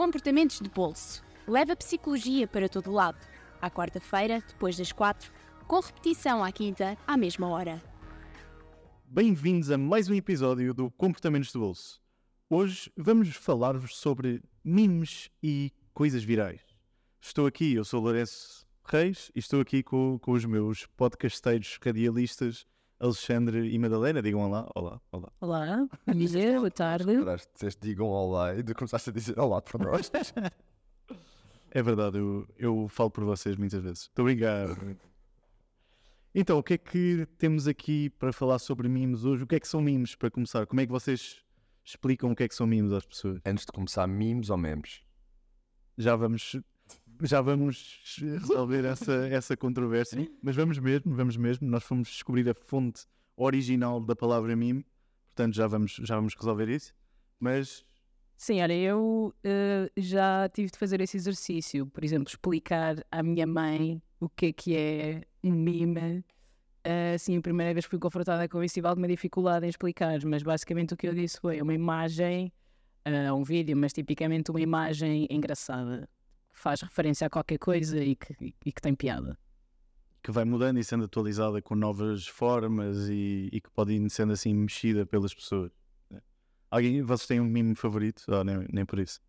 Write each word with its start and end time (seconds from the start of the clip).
Comportamentos 0.00 0.60
de 0.60 0.70
bolso. 0.70 1.22
Leva 1.46 1.76
psicologia 1.76 2.48
para 2.48 2.70
todo 2.70 2.90
lado. 2.90 3.18
À 3.60 3.70
quarta-feira, 3.70 4.42
depois 4.48 4.74
das 4.78 4.92
quatro, 4.92 5.30
com 5.68 5.78
repetição 5.78 6.42
à 6.42 6.50
quinta, 6.50 6.96
à 7.06 7.18
mesma 7.18 7.48
hora. 7.48 7.82
Bem-vindos 9.04 9.70
a 9.70 9.76
mais 9.76 10.08
um 10.08 10.14
episódio 10.14 10.72
do 10.72 10.90
Comportamentos 10.92 11.52
de 11.52 11.58
Bolso. 11.58 12.00
Hoje 12.48 12.90
vamos 12.96 13.36
falar-vos 13.36 13.94
sobre 13.94 14.42
memes 14.64 15.30
e 15.42 15.70
coisas 15.92 16.24
virais. 16.24 16.62
Estou 17.20 17.46
aqui, 17.46 17.74
eu 17.74 17.84
sou 17.84 18.00
Lourenço 18.00 18.66
Reis 18.82 19.30
e 19.34 19.38
estou 19.38 19.60
aqui 19.60 19.82
com, 19.82 20.18
com 20.18 20.32
os 20.32 20.46
meus 20.46 20.86
podcasteiros 20.96 21.78
radialistas 21.84 22.64
Alexandre 23.00 23.66
e 23.66 23.78
Madalena. 23.78 24.20
Digam 24.20 24.42
olá, 24.42 24.70
olá, 24.74 25.00
olá. 25.10 25.32
Olá, 25.40 25.88
bom 26.06 26.12
dia, 26.12 26.58
boa 26.58 26.70
tarde. 26.70 27.10
Esperaste, 27.10 27.48
disseste 27.54 27.80
digam 27.80 28.06
olá 28.06 28.54
e 28.54 28.62
tu 28.62 28.74
começaste 28.74 29.08
a 29.08 29.12
dizer 29.12 29.38
olá 29.38 29.60
para 29.62 29.84
nós. 29.84 30.12
É 31.72 31.84
verdade, 31.84 32.18
eu, 32.18 32.48
eu 32.58 32.88
falo 32.88 33.12
por 33.12 33.22
vocês 33.22 33.56
muitas 33.56 33.80
vezes. 33.80 34.00
Estou 34.02 34.24
obrigado. 34.24 34.98
Então, 36.34 36.58
o 36.58 36.64
que 36.64 36.74
é 36.74 36.78
que 36.78 37.28
temos 37.38 37.68
aqui 37.68 38.10
para 38.10 38.32
falar 38.32 38.58
sobre 38.58 38.88
memes 38.88 39.24
hoje? 39.24 39.44
O 39.44 39.46
que 39.46 39.54
é 39.54 39.60
que 39.60 39.68
são 39.68 39.80
memes, 39.80 40.16
para 40.16 40.32
começar? 40.32 40.66
Como 40.66 40.80
é 40.80 40.86
que 40.86 40.90
vocês 40.90 41.44
explicam 41.84 42.32
o 42.32 42.34
que 42.34 42.42
é 42.42 42.48
que 42.48 42.56
são 42.56 42.66
memes 42.66 42.92
às 42.92 43.06
pessoas? 43.06 43.40
Antes 43.46 43.64
de 43.64 43.70
começar, 43.70 44.04
memes 44.08 44.50
ou 44.50 44.56
memes? 44.56 45.00
Já 45.96 46.16
vamos, 46.16 46.56
já 47.22 47.40
vamos 47.40 48.00
resolver 48.18 48.84
essa, 48.84 49.12
essa 49.28 49.56
controvérsia, 49.56 50.28
mas 50.42 50.56
vamos 50.56 50.78
mesmo, 50.78 51.14
vamos 51.14 51.36
mesmo. 51.36 51.68
Nós 51.68 51.84
fomos 51.84 52.08
descobrir 52.08 52.48
a 52.48 52.54
fonte 52.54 53.06
original 53.36 54.00
da 54.00 54.14
palavra 54.14 54.54
meme, 54.54 54.84
portanto 55.26 55.54
já 55.54 55.66
vamos, 55.66 55.92
já 56.02 56.16
vamos 56.16 56.34
resolver 56.34 56.68
isso. 56.68 56.94
Mas 57.38 57.84
Sim, 58.40 58.62
olha, 58.62 58.72
eu 58.72 59.34
eh, 59.44 59.90
já 59.98 60.48
tive 60.48 60.70
de 60.70 60.78
fazer 60.78 60.98
esse 61.02 61.14
exercício, 61.14 61.86
por 61.86 62.02
exemplo, 62.02 62.26
explicar 62.26 62.96
à 63.10 63.22
minha 63.22 63.46
mãe 63.46 64.02
o 64.18 64.30
que 64.30 64.46
é 64.46 64.52
que 64.52 64.74
é 64.74 65.22
um 65.44 65.52
meme. 65.52 66.24
Eh, 66.82 67.18
sim, 67.18 67.36
a 67.36 67.40
primeira 67.42 67.74
vez 67.74 67.84
que 67.84 67.90
fui 67.90 67.98
confrontada 67.98 68.48
com 68.48 68.64
isso 68.64 68.72
tive 68.74 68.88
alguma 68.88 69.06
dificuldade 69.06 69.66
em 69.66 69.68
explicar, 69.68 70.18
mas 70.24 70.42
basicamente 70.42 70.94
o 70.94 70.96
que 70.96 71.06
eu 71.06 71.12
disse 71.14 71.38
foi 71.38 71.60
uma 71.60 71.74
imagem, 71.74 72.50
eh, 73.04 73.30
um 73.30 73.42
vídeo, 73.44 73.76
mas 73.76 73.92
tipicamente 73.92 74.50
uma 74.50 74.60
imagem 74.60 75.26
engraçada, 75.30 76.08
faz 76.60 76.80
referência 76.82 77.26
a 77.26 77.30
qualquer 77.30 77.58
coisa 77.58 77.98
e 78.02 78.14
que, 78.14 78.54
e 78.64 78.72
que 78.72 78.80
tem 78.80 78.94
piada. 78.94 79.36
que 80.22 80.30
vai 80.30 80.44
mudando 80.44 80.78
e 80.78 80.84
sendo 80.84 81.04
atualizada 81.04 81.62
com 81.62 81.74
novas 81.74 82.26
formas 82.26 83.08
e, 83.08 83.48
e 83.52 83.60
que 83.60 83.70
pode 83.70 83.92
ir 83.94 84.10
sendo 84.10 84.32
assim 84.32 84.54
mexida 84.54 85.06
pelas 85.06 85.34
pessoas. 85.34 85.72
Alguém, 86.70 87.02
vocês 87.02 87.26
têm 87.26 87.40
um 87.40 87.46
meme 87.46 87.74
favorito? 87.74 88.22
Ah, 88.28 88.44
nem, 88.44 88.66
nem 88.70 88.84
por 88.84 88.98
isso. 88.98 89.20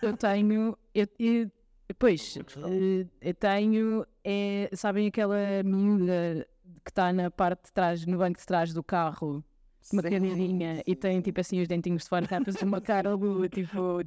Eu 0.00 0.16
tenho. 0.16 0.78
Eu, 0.94 1.08
eu, 1.18 1.50
pois, 1.98 2.36
eh, 2.36 3.06
eu 3.20 3.34
tenho. 3.34 4.06
É, 4.22 4.70
sabem 4.72 5.08
aquela 5.08 5.62
miúda 5.64 6.46
que 6.84 6.90
está 6.90 7.12
na 7.12 7.30
parte 7.30 7.64
de 7.64 7.72
trás, 7.72 8.06
no 8.06 8.18
banco 8.18 8.38
de 8.38 8.46
trás 8.46 8.72
do 8.72 8.82
carro, 8.82 9.44
uma 9.92 10.02
cadeirinha 10.02 10.82
e 10.86 10.94
tem 10.94 11.20
tipo 11.20 11.40
assim 11.40 11.60
os 11.60 11.68
dentinhos 11.68 12.04
de 12.04 12.08
fora, 12.08 12.26
uma 12.62 12.80
cara 12.80 13.16
do 13.16 13.48
tipo 13.48 14.02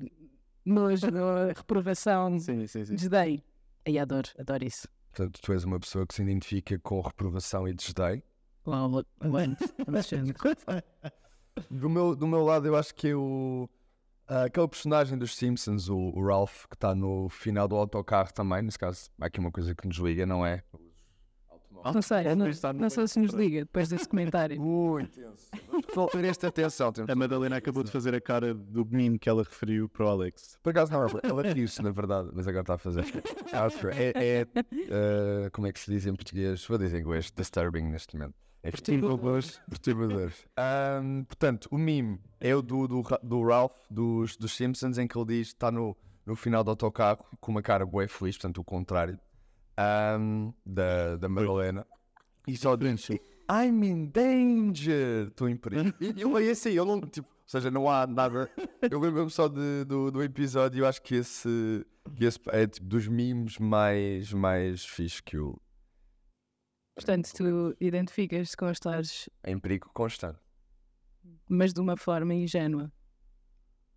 nojo, 0.68 1.08
reprovação, 1.56 2.38
Sim, 2.40 2.68
sim, 2.68 2.86
sim. 2.86 2.96
desdém. 2.96 3.44
Aí 3.86 3.98
adoro, 3.98 4.28
adoro 4.38 4.66
isso. 4.66 4.88
Portanto, 5.14 5.40
tu 5.42 5.54
és 5.54 5.64
uma 5.64 5.80
pessoa 5.80 6.06
que 6.06 6.14
se 6.14 6.22
identifica 6.22 6.78
com 6.80 7.00
reprovação 7.02 7.68
e 7.68 7.74
desdém. 7.74 8.22
Uau, 8.68 9.04
Do 11.72 11.90
meu, 11.90 12.16
do 12.16 12.28
meu 12.28 12.44
lado, 12.44 12.68
eu 12.68 12.76
acho 12.76 12.94
que 12.94 13.08
eu. 13.08 13.70
ah, 14.28 14.44
aquele 14.44 14.68
personagem 14.68 15.18
dos 15.18 15.36
Simpsons, 15.36 15.90
o, 15.90 15.98
o 15.98 16.24
Ralph, 16.24 16.66
que 16.68 16.76
está 16.76 16.94
no 16.94 17.30
final 17.30 17.68
do 17.68 17.76
autocarro 17.76 18.32
também, 18.34 18.62
nesse 18.62 18.78
caso, 18.78 19.10
há 19.20 19.26
aqui 19.26 19.40
uma 19.40 19.52
coisa 19.52 19.74
que 19.74 19.88
nos 19.88 19.98
liga, 19.98 20.26
não 20.26 20.46
é? 20.46 20.64
Não 21.84 22.02
sei, 22.02 22.36
não, 22.36 22.48
Está 22.50 22.74
no 22.74 22.82
não 22.82 22.90
sei 22.90 23.08
se 23.08 23.20
nos 23.20 23.32
liga 23.32 23.62
depois 23.62 23.90
desse 23.90 24.08
comentário. 24.08 24.58
Uh, 24.68 25.00
intenso. 25.00 25.50
Vamos 25.96 26.14
esta 26.28 26.48
atenção. 26.48 26.94
A 27.08 27.16
Madalena 27.16 27.58
acabou 27.58 27.84
de 27.84 27.92
fazer 27.92 28.14
a 28.14 28.22
cara 28.22 28.54
do 28.54 28.86
meme 28.86 29.18
que 29.18 29.30
ela 29.30 29.44
referiu 29.44 29.88
para 29.88 30.06
o 30.06 30.10
Alex. 30.10 30.58
Por 30.62 30.72
acaso, 30.72 30.92
não, 30.92 31.06
ela- 31.24 31.54
riu-se, 31.54 31.82
na 31.82 31.92
verdade, 31.92 32.30
mas 32.34 32.48
agora 32.48 32.62
está 32.62 32.74
a 32.74 32.78
fazer. 32.78 33.06
É, 33.96 34.14
é, 34.16 34.48
ah, 34.92 35.50
como 35.52 35.68
é 35.68 35.72
que 35.72 35.80
se 35.80 35.92
diz 35.92 36.06
em 36.06 36.14
português? 36.14 36.66
Vou 36.66 36.78
dizer 36.78 36.98
em 36.98 37.02
inglês, 37.02 37.32
disturbing 37.36 37.84
neste 37.84 38.18
momento. 38.18 38.36
É 38.64 38.72
Perturbadores. 38.72 39.62
Perturbadores. 39.70 40.46
Ahm, 40.58 41.24
portanto, 41.24 41.70
o 41.72 41.78
meme 41.78 42.20
é 42.40 42.56
o 42.56 42.62
do, 42.62 42.88
do, 42.88 43.04
do 43.24 43.44
Ralph 43.44 43.78
dos, 43.90 44.36
dos 44.36 44.56
Simpsons, 44.56 44.98
em 44.98 45.08
que 45.08 45.18
ele 45.18 45.26
diz 45.26 45.48
está 45.48 45.72
no, 45.72 45.96
no 46.26 46.36
final 46.36 46.64
do 46.64 46.72
autocarro 46.72 47.24
com 47.40 47.52
uma 47.52 47.62
cara 47.62 47.86
bué 47.86 48.08
feliz, 48.08 48.36
portanto, 48.38 48.60
o 48.60 48.64
contrário 48.64 49.18
ahm, 49.78 50.52
da, 50.66 51.16
da 51.18 51.30
Madalena. 51.30 51.86
E 52.48 52.56
só 52.58 52.76
diz 52.76 53.10
I'm 53.50 53.84
in 53.84 54.08
danger! 54.08 55.28
Estou 55.28 55.48
em 55.48 55.56
perigo. 55.56 55.94
E 56.02 56.22
eu 56.22 56.38
é 56.38 56.50
assim, 56.50 56.72
eu 56.72 56.86
não, 56.86 57.00
tipo, 57.02 57.28
ou 57.30 57.36
seja, 57.50 57.72
não 57.72 57.90
há 57.90 58.06
nada. 58.08 58.50
Eu 58.90 59.00
lembro-me 59.00 59.30
só 59.30 59.48
de- 59.48 59.86
do, 59.86 60.12
do 60.12 60.22
episódio, 60.24 60.82
eu 60.82 60.86
acho 60.88 61.02
que 61.02 61.16
esse, 61.16 61.86
que 62.16 62.26
esse 62.26 62.40
é 62.48 62.68
tipo, 62.68 62.86
dos 62.88 63.08
memes 63.08 63.58
mais, 63.58 64.34
mais 64.34 64.84
fixe 64.86 65.22
que 65.24 65.38
eu. 65.38 65.62
Portanto, 66.96 67.32
tu 67.34 67.76
identificas-te 67.80 68.58
com 68.58 68.70
estares, 68.72 69.30
Em 69.46 69.58
perigo 69.60 69.90
constante. 69.94 70.40
mas 71.48 71.72
de 71.74 71.80
uma 71.80 71.96
forma 71.96 72.34
ingênua. 72.34 72.92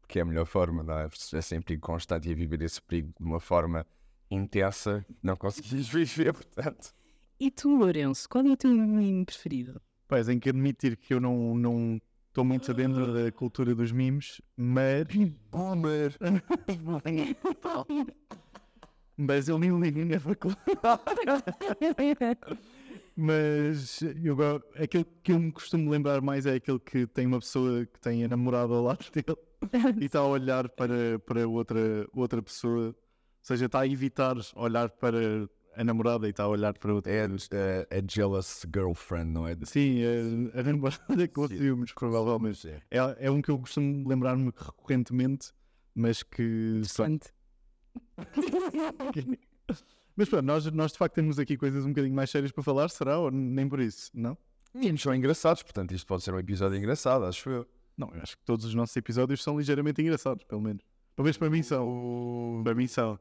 que 0.06 0.18
é 0.18 0.22
a 0.22 0.24
melhor 0.24 0.44
forma, 0.44 0.82
não 0.82 0.98
é? 0.98 1.06
É 1.06 1.41
sempre 1.41 1.66
perigo 1.66 1.86
constante 1.86 2.28
e 2.28 2.32
a 2.32 2.34
viver 2.36 2.60
esse 2.62 2.80
perigo 2.82 3.12
de 3.18 3.24
uma 3.24 3.41
forma 3.41 3.86
intensa, 4.30 5.04
não 5.22 5.36
conseguis 5.36 5.88
viver, 5.92 6.32
portanto. 6.32 6.94
E 7.38 7.50
tu, 7.50 7.74
Lourenço, 7.74 8.28
qual 8.28 8.44
é 8.46 8.50
o 8.50 8.56
teu 8.56 8.70
meme 8.70 9.24
preferido? 9.24 9.80
Pois, 10.06 10.26
tenho 10.26 10.41
que 10.41 10.48
admitir 10.48 10.96
que 10.96 11.14
eu 11.14 11.20
não 11.20 11.54
não 11.54 12.00
estou 12.28 12.44
muito 12.44 12.72
dentro 12.72 13.12
da 13.12 13.30
cultura 13.32 13.74
dos 13.74 13.92
memes, 13.92 14.41
mas. 14.56 15.06
Boomer! 15.50 16.16
Mas 19.22 19.50
eu 19.50 19.58
nem 19.58 19.78
ligo 19.78 20.02
na 20.02 20.18
faculdade. 20.18 20.62
Mas 23.14 24.00
eu, 24.00 24.34
aquele 24.82 25.04
que 25.22 25.32
eu 25.32 25.38
me 25.38 25.52
costumo 25.52 25.91
lembrar 25.91 26.22
mais 26.22 26.47
é 26.47 26.54
aquele 26.54 26.78
que 26.78 27.06
tem 27.06 27.26
uma 27.26 27.38
pessoa 27.38 27.84
que 27.84 28.00
tem 28.00 28.24
a 28.24 28.28
namorada 28.28 28.72
ao 28.72 28.82
lado 28.82 29.04
dele 29.12 29.36
e 30.00 30.06
está 30.06 30.20
a 30.20 30.26
olhar 30.26 30.70
para, 30.70 31.18
para 31.18 31.47
outra, 31.47 32.08
outra 32.14 32.41
pessoa, 32.41 32.97
seja, 33.42 33.66
está 33.66 33.80
a 33.80 33.86
evitar 33.86 34.36
olhar 34.54 34.90
para 34.90 35.48
a 35.74 35.84
namorada 35.84 36.26
e 36.26 36.30
está 36.30 36.44
a 36.44 36.48
olhar 36.48 36.76
para 36.78 36.94
outra. 36.94 37.12
É, 37.12 37.26
é, 37.52 37.86
é 37.90 38.02
jealous 38.08 38.66
girlfriend, 38.74 39.30
não 39.30 39.46
é? 39.46 39.56
Sim, 39.64 40.00
a, 40.54 40.60
a 40.60 40.62
namorada 40.62 41.28
com 41.28 41.48
ciúmes, 41.48 41.92
provavelmente. 41.92 42.68
É, 42.68 42.98
é 43.18 43.30
um 43.30 43.40
que 43.40 43.50
eu 43.50 43.58
costumo 43.58 44.08
lembrar-me 44.08 44.52
recorrentemente, 44.56 45.52
mas 45.94 46.22
que. 46.22 46.42
Interessante. 46.78 47.32
Mas 50.16 50.28
pronto, 50.28 50.44
nós, 50.44 50.66
nós 50.66 50.92
de 50.92 50.98
facto 50.98 51.14
temos 51.14 51.38
aqui 51.38 51.56
coisas 51.56 51.84
um 51.84 51.88
bocadinho 51.88 52.14
mais 52.14 52.28
sérias 52.28 52.52
para 52.52 52.62
falar, 52.62 52.90
será? 52.90 53.18
Ou 53.18 53.30
nem 53.30 53.66
por 53.66 53.80
isso? 53.80 54.10
Não? 54.12 54.36
Memes 54.74 55.00
são 55.00 55.14
engraçados, 55.14 55.62
portanto, 55.62 55.92
isto 55.92 56.06
pode 56.06 56.22
ser 56.22 56.34
um 56.34 56.38
episódio 56.38 56.76
engraçado, 56.76 57.24
acho 57.24 57.48
eu. 57.48 57.66
Não, 57.96 58.10
eu 58.14 58.20
acho 58.22 58.36
que 58.36 58.44
todos 58.44 58.66
os 58.66 58.74
nossos 58.74 58.94
episódios 58.96 59.42
são 59.42 59.58
ligeiramente 59.58 60.02
engraçados, 60.02 60.44
pelo 60.44 60.60
menos. 60.60 60.84
Pelo 61.16 61.24
menos 61.24 61.36
para 61.36 61.50
mim 61.50 61.62
são. 61.62 62.60
Para 62.62 62.74
mim 62.74 62.86
são. 62.86 63.18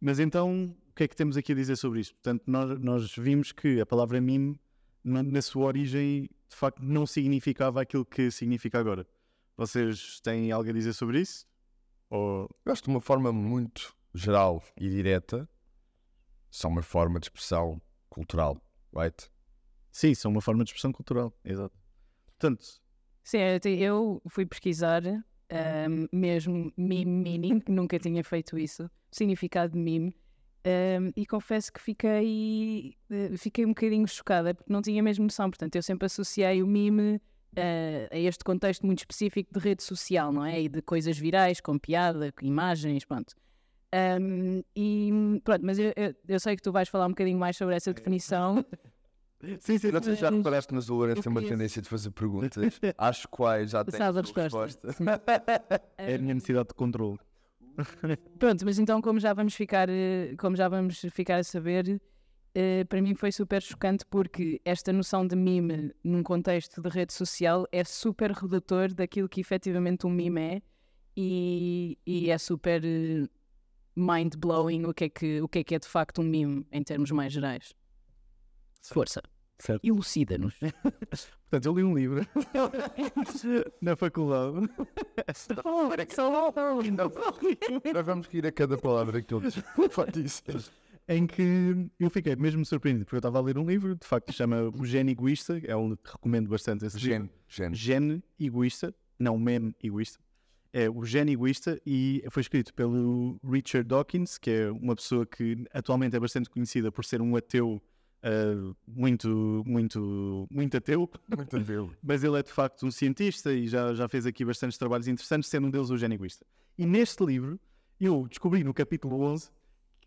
Mas 0.00 0.18
então, 0.18 0.74
o 0.88 0.94
que 0.94 1.04
é 1.04 1.08
que 1.08 1.16
temos 1.16 1.36
aqui 1.36 1.52
a 1.52 1.54
dizer 1.54 1.76
sobre 1.76 2.00
isto? 2.00 2.14
Portanto, 2.14 2.44
nós, 2.46 2.78
nós 2.80 3.16
vimos 3.16 3.52
que 3.52 3.80
a 3.80 3.86
palavra 3.86 4.20
meme, 4.20 4.58
na, 5.04 5.22
na 5.22 5.42
sua 5.42 5.66
origem, 5.66 6.28
de 6.48 6.56
facto, 6.56 6.82
não 6.82 7.06
significava 7.06 7.80
aquilo 7.80 8.04
que 8.04 8.30
significa 8.30 8.78
agora. 8.78 9.06
Vocês 9.56 10.20
têm 10.20 10.50
algo 10.52 10.68
a 10.68 10.72
dizer 10.72 10.92
sobre 10.92 11.20
isso? 11.20 11.46
Ou... 12.08 12.48
Eu 12.64 12.72
acho 12.72 12.82
que 12.82 12.88
de 12.88 12.94
uma 12.94 13.00
forma 13.00 13.32
muito 13.32 13.94
geral 14.14 14.62
e 14.76 14.88
direta, 14.88 15.48
são 16.50 16.70
uma 16.70 16.82
forma 16.82 17.20
de 17.20 17.26
expressão 17.26 17.80
cultural, 18.08 18.60
right? 18.94 19.30
Sim, 19.92 20.14
são 20.14 20.30
uma 20.30 20.40
forma 20.40 20.64
de 20.64 20.70
expressão 20.70 20.92
cultural, 20.92 21.32
exato. 21.44 21.76
Portanto, 22.26 22.80
Sim, 23.22 23.38
eu 23.78 24.20
fui 24.28 24.46
pesquisar 24.46 25.02
ahm, 25.50 26.06
mesmo 26.12 26.72
meme 26.76 27.06
meaning, 27.06 27.62
nunca 27.68 27.98
tinha 27.98 28.22
feito 28.24 28.58
isso, 28.58 28.90
significado 29.10 29.72
de 29.72 29.78
meme, 29.78 30.14
ahm, 30.64 31.10
e 31.16 31.26
confesso 31.26 31.72
que 31.72 31.80
fiquei, 31.80 32.94
eh, 33.10 33.36
fiquei 33.36 33.64
um 33.64 33.70
bocadinho 33.70 34.06
chocada, 34.06 34.54
porque 34.54 34.72
não 34.72 34.82
tinha 34.82 35.02
mesmo 35.02 35.24
noção. 35.24 35.50
Portanto, 35.50 35.76
eu 35.76 35.82
sempre 35.82 36.06
associei 36.06 36.62
o 36.62 36.66
meme 36.66 37.20
eh, 37.56 38.08
a 38.12 38.18
este 38.18 38.44
contexto 38.44 38.86
muito 38.86 39.00
específico 39.00 39.52
de 39.52 39.58
rede 39.60 39.82
social, 39.82 40.32
não 40.32 40.44
é? 40.44 40.60
E 40.62 40.68
de 40.68 40.80
coisas 40.82 41.18
virais, 41.18 41.60
com 41.60 41.78
piada, 41.78 42.30
com 42.32 42.44
imagens, 42.46 43.04
pronto. 43.04 43.34
Ahm, 43.92 44.62
e 44.76 45.10
pronto, 45.42 45.64
mas 45.66 45.78
eu, 45.78 45.92
eu- 45.96 46.14
eu 46.28 46.38
sei 46.40 46.54
que 46.56 46.62
tu 46.62 46.70
vais 46.70 46.88
falar 46.88 47.06
um 47.06 47.10
bocadinho 47.10 47.38
mais 47.38 47.56
sobre 47.56 47.74
essa 47.74 47.92
definição. 47.92 48.64
Sim, 49.58 49.78
sim, 49.78 49.90
Não 49.90 50.02
sei 50.02 50.14
se 50.14 50.20
já 50.20 50.30
Mas 50.30 50.38
reparaste, 50.38 50.74
mas 50.74 50.90
o 50.90 50.94
Lourenço 50.94 51.22
tem 51.22 51.30
uma 51.32 51.42
tendência 51.42 51.80
de 51.80 51.88
fazer 51.88 52.10
perguntas, 52.10 52.78
às 52.98 53.24
quais 53.24 53.70
já 53.70 53.84
tem 53.84 53.96
Sabe 53.96 54.18
a 54.18 54.22
resposta. 54.22 54.86
resposta. 54.86 54.94
É 55.96 56.14
a 56.14 56.18
minha 56.18 56.34
necessidade 56.34 56.68
de 56.68 56.74
controle. 56.74 57.18
Pronto, 58.38 58.64
mas 58.64 58.78
então 58.78 59.00
como 59.00 59.18
já 59.18 59.32
vamos 59.32 59.54
ficar, 59.54 59.88
eh, 59.88 60.34
como 60.38 60.56
já 60.56 60.68
vamos 60.68 61.00
ficar 61.10 61.38
a 61.38 61.44
saber, 61.44 62.00
eh, 62.54 62.84
para 62.84 63.00
mim 63.00 63.14
foi 63.14 63.32
super 63.32 63.62
chocante 63.62 64.04
porque 64.04 64.60
esta 64.64 64.92
noção 64.92 65.26
de 65.26 65.36
meme 65.36 65.92
num 66.02 66.22
contexto 66.22 66.82
de 66.82 66.88
rede 66.88 67.12
social 67.12 67.66
é 67.72 67.82
super 67.84 68.32
redutor 68.32 68.92
daquilo 68.92 69.28
que 69.28 69.40
efetivamente 69.40 70.06
um 70.06 70.10
meme 70.10 70.40
é 70.40 70.62
e, 71.16 71.98
e 72.06 72.30
é 72.30 72.36
super 72.38 72.84
eh, 72.84 73.26
mind-blowing 73.96 74.84
o 74.84 74.94
que, 74.94 75.04
é 75.04 75.08
que, 75.08 75.40
o 75.40 75.48
que 75.48 75.60
é 75.60 75.64
que 75.64 75.74
é 75.74 75.78
de 75.78 75.88
facto 75.88 76.20
um 76.20 76.24
meme 76.24 76.66
em 76.70 76.82
termos 76.82 77.10
mais 77.10 77.32
gerais. 77.32 77.74
Força, 78.82 79.22
Certo. 79.58 79.84
elucida-nos. 79.86 80.54
Portanto, 81.50 81.66
eu 81.66 81.74
li 81.74 81.84
um 81.84 81.94
livro 81.96 82.26
na 83.82 83.94
faculdade. 83.96 84.68
Nós 87.94 88.06
vamos 88.06 88.26
rir 88.28 88.46
a 88.46 88.52
cada 88.52 88.78
palavra 88.78 89.20
que 89.22 89.34
ele 89.34 89.50
diz. 90.12 90.42
Disse. 90.46 90.70
em 91.08 91.26
que 91.26 91.90
eu 91.98 92.08
fiquei 92.10 92.36
mesmo 92.36 92.64
surpreendido, 92.64 93.04
porque 93.04 93.16
eu 93.16 93.20
estava 93.20 93.38
a 93.38 93.42
ler 93.42 93.58
um 93.58 93.66
livro, 93.66 93.94
de 93.96 94.06
facto, 94.06 94.26
que 94.26 94.32
se 94.32 94.38
chama 94.38 94.70
O 94.78 94.84
Gene 94.84 95.12
Egoísta, 95.12 95.60
é 95.64 95.74
um 95.76 95.96
que 95.96 96.10
recomendo 96.12 96.48
bastante 96.48 96.86
esse 96.86 96.96
livro. 96.96 97.10
Gene, 97.10 97.30
gene. 97.48 97.74
Gene 97.74 98.24
Egoísta, 98.38 98.94
não 99.18 99.38
meme 99.38 99.74
egoísta. 99.82 100.18
É 100.72 100.88
o 100.88 101.04
Gene 101.04 101.32
Egoísta 101.32 101.80
e 101.84 102.22
foi 102.30 102.42
escrito 102.42 102.72
pelo 102.72 103.40
Richard 103.44 103.88
Dawkins, 103.88 104.38
que 104.38 104.50
é 104.50 104.70
uma 104.70 104.94
pessoa 104.94 105.26
que 105.26 105.64
atualmente 105.74 106.14
é 106.14 106.20
bastante 106.20 106.48
conhecida 106.48 106.92
por 106.92 107.04
ser 107.04 107.20
um 107.20 107.34
ateu 107.34 107.82
ah, 108.22 108.74
muito, 108.86 109.62
muito, 109.66 110.46
muito 110.50 110.76
ateu, 110.76 111.10
Muito 111.36 111.60
bem. 111.60 111.90
mas 112.02 112.22
ele 112.24 112.38
é 112.38 112.42
de 112.42 112.52
facto 112.52 112.86
um 112.86 112.90
cientista 112.90 113.52
e 113.52 113.66
já, 113.68 113.94
já 113.94 114.08
fez 114.08 114.26
aqui 114.26 114.44
bastantes 114.44 114.76
trabalhos 114.78 115.08
interessantes, 115.08 115.48
sendo 115.48 115.66
um 115.66 115.70
deles 115.70 115.90
o 115.90 115.96
Gene 115.96 116.14
Egoísta. 116.14 116.44
E 116.78 116.86
neste 116.86 117.24
livro 117.24 117.58
eu 118.00 118.26
descobri 118.28 118.64
no 118.64 118.72
capítulo 118.74 119.20
11 119.20 119.50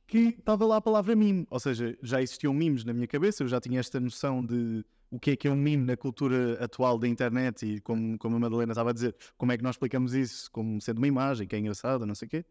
que 0.06 0.36
estava 0.38 0.66
lá 0.66 0.78
a 0.78 0.82
palavra 0.82 1.16
mime, 1.16 1.48
ou 1.50 1.60
seja, 1.60 1.98
já 2.04 2.22
existiam 2.22 2.54
memes 2.54 2.84
na 2.84 2.94
minha 2.94 3.08
cabeça, 3.08 3.42
eu 3.44 3.48
já 3.48 3.60
tinha 3.62 3.80
esta 3.80 4.00
noção 4.00 4.46
de 4.46 4.86
o 5.10 5.20
que 5.20 5.32
é 5.32 5.36
que 5.36 5.48
é 5.48 5.52
um 5.52 5.56
meme 5.56 5.86
na 5.86 5.96
cultura 5.96 6.62
atual 6.64 6.98
da 7.00 7.08
internet 7.08 7.66
e 7.66 7.80
como, 7.82 8.18
como 8.18 8.36
a 8.36 8.40
Madalena 8.40 8.72
estava 8.74 8.90
a 8.90 8.94
dizer, 8.94 9.16
como 9.38 9.52
é 9.52 9.58
que 9.58 9.64
nós 9.64 9.76
explicamos 9.76 10.14
isso 10.14 10.50
como 10.52 10.82
sendo 10.82 10.98
uma 10.98 11.08
imagem, 11.08 11.48
que 11.48 11.56
é 11.56 11.60
engraçada, 11.60 12.06
não 12.06 12.16
sei 12.16 12.26
o 12.28 12.30
quê. 12.30 12.46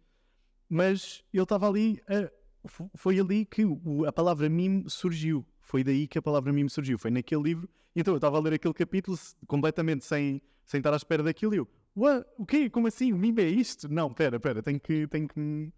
Mas 0.68 1.22
ele 1.32 1.42
estava 1.42 1.68
ali, 1.68 2.00
a- 2.08 2.30
f- 2.66 2.88
foi 2.94 3.18
ali 3.18 3.44
que 3.44 3.62
a 4.06 4.12
palavra 4.12 4.48
mime 4.48 4.84
surgiu, 4.88 5.44
foi 5.72 5.82
daí 5.82 6.06
que 6.06 6.18
a 6.18 6.22
palavra 6.22 6.52
mime 6.52 6.68
surgiu, 6.68 6.98
foi 6.98 7.10
naquele 7.10 7.42
livro. 7.42 7.66
E 7.96 8.00
então 8.00 8.12
eu 8.12 8.16
estava 8.18 8.36
a 8.36 8.40
ler 8.40 8.52
aquele 8.52 8.74
capítulo 8.74 9.18
completamente 9.46 10.04
sem, 10.04 10.42
sem 10.66 10.78
estar 10.78 10.92
à 10.92 10.96
espera 10.96 11.22
daquilo 11.22 11.54
e 11.54 11.56
eu, 11.56 11.68
What? 11.96 12.26
o 12.36 12.44
quê? 12.44 12.68
Como 12.68 12.86
assim? 12.88 13.10
O 13.10 13.16
mime 13.16 13.42
é 13.42 13.48
isto? 13.48 13.88
Não, 13.90 14.12
pera, 14.12 14.38
pera, 14.38 14.62
tenho 14.62 14.78
que, 14.78 15.06
tenho 15.06 15.26
que 15.26 15.72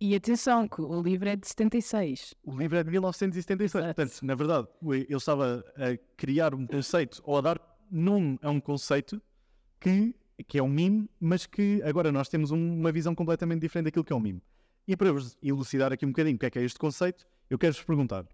E 0.00 0.14
atenção, 0.14 0.66
que 0.66 0.80
o 0.80 1.02
livro 1.02 1.28
é 1.28 1.36
de 1.36 1.46
76. 1.46 2.34
O 2.42 2.56
livro 2.56 2.78
é 2.78 2.82
de 2.82 2.90
1976. 2.90 3.74
Exato. 3.74 3.94
Portanto, 3.94 4.22
na 4.22 4.34
verdade, 4.34 4.68
ele 4.82 5.06
estava 5.14 5.62
a 5.76 5.98
criar 6.16 6.54
um 6.54 6.66
conceito 6.66 7.20
ou 7.22 7.36
a 7.36 7.42
dar 7.42 7.60
nome 7.90 8.38
a 8.40 8.50
um 8.50 8.58
conceito 8.60 9.20
que, 9.78 10.14
que 10.48 10.58
é 10.58 10.62
um 10.62 10.68
mime, 10.70 11.06
mas 11.20 11.44
que 11.44 11.82
agora 11.84 12.10
nós 12.10 12.30
temos 12.30 12.50
um- 12.50 12.78
uma 12.80 12.90
visão 12.90 13.14
completamente 13.14 13.60
diferente 13.60 13.84
daquilo 13.86 14.04
que 14.04 14.12
é 14.12 14.16
um 14.16 14.20
mime. 14.20 14.42
E 14.88 14.96
para 14.96 15.12
vos 15.12 15.36
elucidar 15.42 15.92
aqui 15.92 16.06
um 16.06 16.10
bocadinho 16.12 16.36
o 16.36 16.38
que 16.38 16.46
é 16.46 16.50
que 16.50 16.58
é 16.58 16.62
este 16.62 16.78
conceito, 16.78 17.26
eu 17.50 17.58
quero-vos 17.58 17.82
perguntar: 17.84 18.24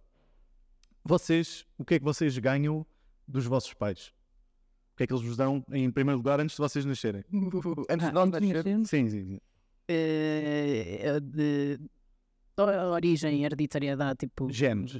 vocês, 1.05 1.67
o 1.79 1.85
que 1.85 1.95
é 1.95 1.99
que 1.99 2.05
vocês 2.05 2.37
ganham 2.39 2.87
dos 3.27 3.47
vossos 3.47 3.73
pais? 3.75 4.13
O 4.93 4.97
que 4.97 5.05
é 5.05 5.07
que 5.07 5.13
eles 5.13 5.25
vos 5.25 5.37
dão 5.37 5.65
em 5.73 5.91
primeiro 5.91 6.19
lugar 6.19 6.41
antes 6.41 6.57
de 6.57 6.61
vocês 6.63 6.85
nascerem? 6.85 7.25
Antes 7.89 8.05
de 8.07 8.11
Ah, 8.11 8.13
nós 8.13 8.29
antes 8.29 8.41
de 8.41 8.53
nascermos, 8.53 8.81
nascermos? 8.83 8.89
Sim, 8.91 9.09
sim, 9.09 9.25
sim. 9.27 9.41
Eh, 9.89 11.21
de 11.21 11.81
o- 12.59 12.93
origem, 12.93 13.45
hereditariedade, 13.45 14.19
tipo. 14.21 14.51
Genes. 14.51 14.93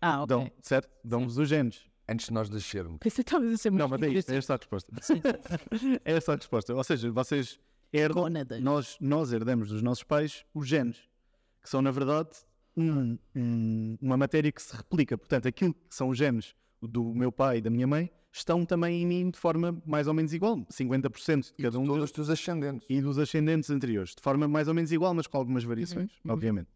Ah, 0.00 0.22
ok. 0.22 0.26
Dão, 0.28 0.50
certo? 0.62 0.88
Dão-vos 1.04 1.36
os 1.38 1.48
genes. 1.48 1.82
antes 2.08 2.26
de 2.26 2.32
nós 2.32 2.48
nascermos. 2.50 2.98
Pensei 3.00 3.24
que 3.24 3.28
estavas 3.30 3.52
a 3.52 3.56
ser 3.56 3.72
Não, 3.72 3.88
muito 3.88 4.00
mas 4.02 4.10
é 4.10 4.14
isto, 4.18 4.30
é 4.30 4.36
esta 4.36 4.54
a 4.54 4.56
resposta. 4.56 4.92
é 6.04 6.12
esta 6.12 6.32
a 6.32 6.36
resposta. 6.36 6.74
Ou 6.74 6.84
seja, 6.84 7.10
vocês 7.10 7.58
herdam, 7.92 8.26
nós, 8.60 8.96
nós 9.00 9.32
herdamos 9.32 9.68
dos 9.70 9.82
nossos 9.82 10.04
pais 10.04 10.44
os 10.54 10.68
genes, 10.68 10.98
que 11.62 11.68
são, 11.70 11.80
na 11.82 11.90
verdade, 11.90 12.30
um- 12.76 13.18
um- 13.34 13.96
uma 14.00 14.16
matéria 14.16 14.50
que 14.52 14.60
se 14.62 14.74
replica. 14.76 15.16
Portanto, 15.18 15.46
aquilo 15.48 15.74
que 15.74 15.94
são 15.94 16.08
os 16.08 16.18
genes 16.18 16.54
do 16.82 17.14
meu 17.14 17.30
pai 17.32 17.58
e 17.58 17.60
da 17.60 17.70
minha 17.70 17.86
mãe 17.86 18.10
estão 18.32 18.64
também 18.66 19.02
em 19.02 19.06
mim 19.06 19.30
de 19.30 19.38
forma 19.38 19.80
mais 19.86 20.06
ou 20.08 20.14
menos 20.14 20.32
igual. 20.34 20.66
50% 20.68 21.54
de 21.56 21.62
cada 21.62 21.78
um 21.78 21.82
Todos 21.84 21.94
deles 21.96 22.04
os 22.04 22.12
teus 22.12 22.30
ascendentes. 22.30 22.86
e 22.90 23.00
dos 23.00 23.18
ascendentes 23.18 23.70
anteriores, 23.70 24.14
de 24.14 24.20
forma 24.22 24.48
mais 24.48 24.66
ou 24.68 24.74
menos 24.74 24.90
igual, 24.92 25.14
mas 25.14 25.26
com 25.26 25.38
algumas 25.38 25.62
variações, 25.64 26.10
Uhum, 26.10 26.18
uhum. 26.26 26.32
obviamente. 26.32 26.68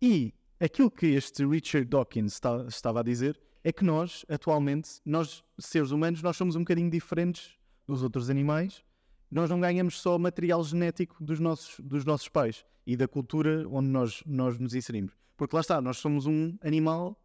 E 0.00 0.32
aquilo 0.60 0.90
que 0.90 1.06
este 1.06 1.44
Richard 1.46 1.86
Dawkins 1.88 2.34
está- 2.34 2.64
estava 2.68 3.00
a 3.00 3.02
dizer 3.02 3.40
é 3.64 3.72
que 3.72 3.84
nós, 3.84 4.24
atualmente, 4.28 5.00
nós, 5.04 5.42
seres 5.58 5.90
humanos, 5.90 6.22
nós 6.22 6.36
somos 6.36 6.54
um 6.54 6.60
bocadinho 6.60 6.90
diferentes 6.90 7.56
dos 7.86 8.02
outros 8.02 8.28
animais. 8.30 8.84
Nós 9.30 9.50
não 9.50 9.60
ganhamos 9.60 10.00
só 10.00 10.18
material 10.18 10.62
genético 10.64 11.22
dos 11.22 11.38
nossos, 11.38 11.78
dos 11.80 12.04
nossos 12.04 12.28
pais 12.28 12.64
e 12.86 12.96
da 12.96 13.06
cultura 13.06 13.66
onde 13.68 13.88
nós, 13.88 14.22
nós 14.24 14.58
nos 14.58 14.74
inserimos. 14.74 15.12
Porque 15.36 15.54
lá 15.54 15.60
está, 15.60 15.80
nós 15.80 15.98
somos 15.98 16.26
um 16.26 16.56
animal 16.62 17.20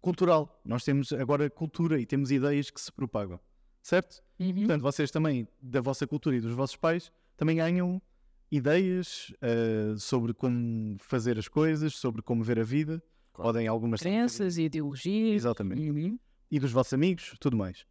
cultural. 0.00 0.60
Nós 0.64 0.84
temos 0.84 1.12
agora 1.12 1.48
cultura 1.48 1.98
e 1.98 2.06
temos 2.06 2.30
ideias 2.30 2.70
que 2.70 2.80
se 2.80 2.92
propagam. 2.92 3.40
Certo? 3.82 4.22
Uhum. 4.38 4.54
Portanto, 4.54 4.82
vocês 4.82 5.10
também, 5.10 5.48
da 5.60 5.80
vossa 5.80 6.06
cultura 6.06 6.36
e 6.36 6.40
dos 6.40 6.52
vossos 6.52 6.76
pais, 6.76 7.10
também 7.36 7.56
ganham 7.56 8.00
ideias 8.50 9.32
eh, 9.40 9.94
sobre 9.98 10.32
como 10.34 10.96
fazer 11.00 11.38
as 11.38 11.48
coisas, 11.48 11.94
sobre 11.94 12.22
como 12.22 12.44
ver 12.44 12.60
a 12.60 12.64
vida. 12.64 13.02
Claro. 13.32 13.52
Podem 13.52 13.66
algumas 13.66 14.00
Crenças 14.00 14.58
e 14.58 14.64
ideologias. 14.64 15.36
Exatamente. 15.36 15.90
Uhum. 15.90 16.18
E 16.50 16.58
dos 16.58 16.72
vossos 16.72 16.92
amigos, 16.92 17.34
tudo 17.40 17.56
mais. 17.56 17.84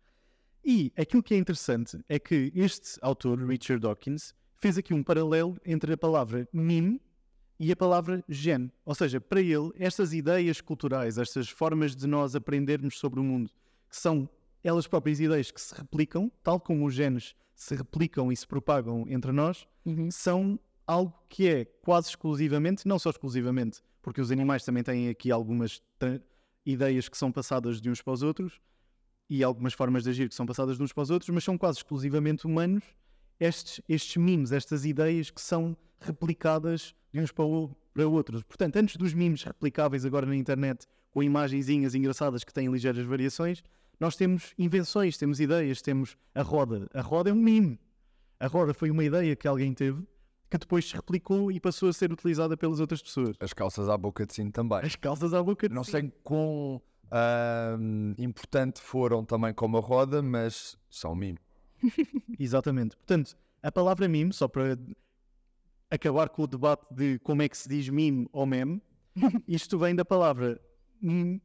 E 0.65 0.91
aquilo 0.97 1.21
que 1.21 1.35
é 1.35 1.37
interessante 1.37 1.99
é 2.09 2.17
que 2.17 2.51
este 2.55 2.97
autor, 3.01 3.37
Richard 3.47 3.79
Dawkins, 3.81 4.33
fez 4.55 4.77
aqui 4.79 4.93
um 4.95 5.03
paralelo 5.03 5.55
entre 5.63 5.93
a 5.93 5.97
palavra 5.97 6.49
meme 6.51 6.99
e 7.59 7.71
a 7.71 7.75
palavra 7.75 8.23
gen. 8.27 8.71
Ou 8.83 8.95
seja, 8.95 9.21
para 9.21 9.39
ele, 9.41 9.71
estas 9.77 10.11
ideias 10.11 10.59
culturais, 10.61 11.19
estas 11.19 11.47
formas 11.49 11.95
de 11.95 12.07
nós 12.07 12.35
aprendermos 12.35 12.97
sobre 12.97 13.19
o 13.19 13.23
mundo, 13.23 13.51
que 13.87 13.95
são 13.95 14.27
elas 14.63 14.87
próprias 14.87 15.19
ideias 15.19 15.51
que 15.51 15.61
se 15.61 15.75
replicam, 15.75 16.31
tal 16.41 16.59
como 16.59 16.87
os 16.87 16.95
genes 16.95 17.35
se 17.53 17.75
replicam 17.75 18.31
e 18.31 18.35
se 18.35 18.47
propagam 18.47 19.05
entre 19.07 19.31
nós, 19.31 19.67
Uhum. 19.85 20.09
são 20.09 20.59
algo 20.87 21.13
que 21.29 21.47
é 21.47 21.65
quase 21.65 22.09
exclusivamente, 22.09 22.87
não 22.87 22.97
só 22.97 23.11
exclusivamente, 23.11 23.81
porque 24.01 24.19
os 24.19 24.31
animais 24.31 24.63
também 24.65 24.81
têm 24.81 25.09
aqui 25.09 25.31
algumas 25.31 25.79
ideias 26.65 27.07
que 27.07 27.17
são 27.17 27.31
passadas 27.31 27.79
de 27.79 27.87
uns 27.89 28.01
para 28.01 28.13
os 28.13 28.23
outros 28.23 28.59
e 29.29 29.43
algumas 29.43 29.73
formas 29.73 30.03
de 30.03 30.09
agir 30.09 30.29
que 30.29 30.35
são 30.35 30.45
passadas 30.45 30.77
de 30.77 30.83
uns 30.83 30.93
para 30.93 31.03
os 31.03 31.09
outros, 31.09 31.29
mas 31.29 31.43
são 31.43 31.57
quase 31.57 31.79
exclusivamente 31.79 32.45
humanos 32.45 32.83
estes, 33.39 33.81
estes 33.89 34.17
memes, 34.17 34.51
estas 34.51 34.85
ideias 34.85 35.29
que 35.31 35.41
são 35.41 35.75
replicadas 35.99 36.93
de 37.11 37.19
uns 37.19 37.31
para, 37.31 37.45
o- 37.45 37.75
para 37.93 38.07
outros. 38.07 38.43
Portanto, 38.43 38.75
antes 38.77 38.95
dos 38.97 39.13
memes 39.13 39.43
replicáveis 39.43 40.05
agora 40.05 40.25
na 40.25 40.35
internet, 40.35 40.85
com 41.11 41.23
imagenzinhas 41.23 41.95
engraçadas 41.95 42.43
que 42.43 42.53
têm 42.53 42.67
ligeiras 42.71 43.05
variações, 43.05 43.63
nós 43.99 44.15
temos 44.15 44.53
invenções, 44.57 45.17
temos 45.17 45.39
ideias, 45.39 45.81
temos 45.81 46.17
a 46.33 46.41
roda. 46.41 46.87
A 46.93 47.01
roda 47.01 47.29
é 47.29 47.33
um 47.33 47.37
meme. 47.41 47.79
A 48.39 48.47
roda 48.47 48.73
foi 48.73 48.91
uma 48.91 49.03
ideia 49.03 49.35
que 49.35 49.47
alguém 49.47 49.73
teve 49.73 50.03
que 50.49 50.57
depois 50.57 50.87
se 50.89 50.95
replicou 50.95 51.51
e 51.51 51.59
passou 51.59 51.89
a 51.89 51.93
ser 51.93 52.11
utilizada 52.11 52.55
pelas 52.55 52.79
outras 52.79 53.01
pessoas. 53.01 53.35
As 53.39 53.51
calças 53.53 53.89
à 53.89 53.97
boca 53.97 54.25
de 54.25 54.33
sino 54.33 54.51
também. 54.51 54.79
As 54.83 54.95
calças 54.95 55.33
à 55.33 55.41
boca 55.41 55.67
de 55.67 55.73
Não 55.73 55.83
sino. 55.83 55.99
sei 55.99 56.11
quão 56.23 56.81
ahm, 57.11 58.13
importante 58.17 58.81
foram 58.81 59.23
também 59.23 59.53
como 59.53 59.77
a 59.77 59.81
roda, 59.81 60.21
mas 60.21 60.77
são 60.89 61.15
mimo. 61.15 61.39
Exatamente. 62.39 62.95
Portanto, 62.95 63.37
a 63.61 63.71
palavra 63.71 64.07
meme, 64.07 64.33
só 64.33 64.47
para 64.47 64.77
acabar 65.89 66.29
com 66.29 66.43
o 66.43 66.47
debate 66.47 66.85
de 66.91 67.19
como 67.19 67.41
é 67.41 67.49
que 67.49 67.57
se 67.57 67.69
diz 67.69 67.89
meme 67.89 68.27
ou 68.31 68.45
meme, 68.45 68.81
isto 69.47 69.77
vem 69.77 69.95
da 69.95 70.05
palavra 70.05 70.59
meme, 71.01 71.41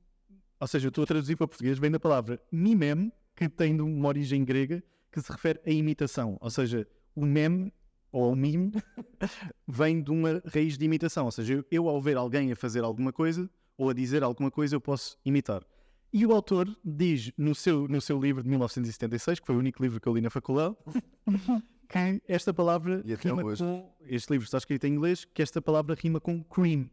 ou 0.59 0.67
seja, 0.67 0.87
eu 0.87 0.91
estou 0.91 1.05
a 1.05 1.07
traduzir 1.07 1.37
para 1.37 1.49
português, 1.49 1.79
vem 1.79 1.91
da 1.91 2.01
palavra 2.01 2.41
mimem, 2.53 3.13
que 3.35 3.49
tem 3.49 3.75
de 3.75 3.83
uma 3.83 4.09
origem 4.09 4.45
grega, 4.45 4.83
que 5.11 5.21
se 5.21 5.33
refere 5.33 5.61
à 5.67 5.71
imitação. 5.71 6.37
Ou 6.41 6.51
seja, 6.51 6.87
o 7.15 7.25
meme 7.25 7.73
ou 8.13 8.33
o 8.33 8.37
meme 8.37 8.73
vem 9.67 10.03
de 10.03 10.11
uma 10.11 10.43
raiz 10.53 10.77
de 10.77 10.85
imitação. 10.85 11.25
Ou 11.25 11.31
seja, 11.31 11.55
eu, 11.55 11.65
eu 11.71 11.89
ao 11.89 12.01
ver 12.01 12.17
alguém 12.17 12.53
a 12.53 12.57
fazer 12.57 12.85
alguma 12.85 13.13
coisa 13.13 13.49
ou 13.81 13.89
a 13.89 13.95
dizer 13.95 14.23
alguma 14.23 14.51
coisa, 14.51 14.77
eu 14.77 14.81
posso 14.81 15.17
imitar. 15.25 15.65
E 16.13 16.27
o 16.27 16.33
autor 16.33 16.69
diz 16.85 17.33
no 17.39 17.55
seu, 17.55 17.89
no 17.89 17.99
seu 17.99 18.21
livro 18.21 18.43
de 18.43 18.49
1976, 18.51 19.41
que 19.41 19.47
foi 19.47 19.57
o 19.57 19.59
único 19.59 19.83
livro 19.83 19.99
que 19.99 20.07
eu 20.07 20.13
li 20.13 20.21
na 20.21 20.29
faculdade, 20.29 20.77
que 21.89 22.23
esta 22.29 22.53
palavra 22.53 23.01
E 23.07 23.15
até 23.15 23.31
rima 23.31 23.43
hoje. 23.43 23.65
com. 23.65 23.91
Este 24.03 24.33
livro 24.33 24.45
está 24.45 24.59
escrito 24.59 24.85
em 24.85 24.93
inglês, 24.93 25.25
que 25.25 25.41
esta 25.41 25.63
palavra 25.63 25.95
rima 25.95 26.21
com 26.21 26.45
cream. 26.45 26.91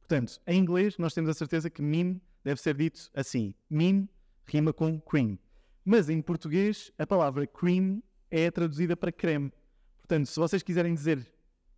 Portanto, 0.00 0.38
em 0.46 0.60
inglês, 0.60 0.98
nós 0.98 1.14
temos 1.14 1.30
a 1.30 1.34
certeza 1.34 1.70
que 1.70 1.80
meme 1.80 2.20
deve 2.44 2.60
ser 2.60 2.76
dito 2.76 3.10
assim: 3.14 3.54
meme 3.70 4.06
rima 4.44 4.70
com 4.70 5.00
cream. 5.00 5.38
Mas 5.82 6.10
em 6.10 6.20
português, 6.20 6.92
a 6.98 7.06
palavra 7.06 7.46
cream 7.46 8.02
é 8.30 8.50
traduzida 8.50 8.94
para 8.94 9.10
creme. 9.10 9.50
Portanto, 9.96 10.26
se 10.26 10.38
vocês 10.38 10.62
quiserem 10.62 10.92
dizer 10.92 11.26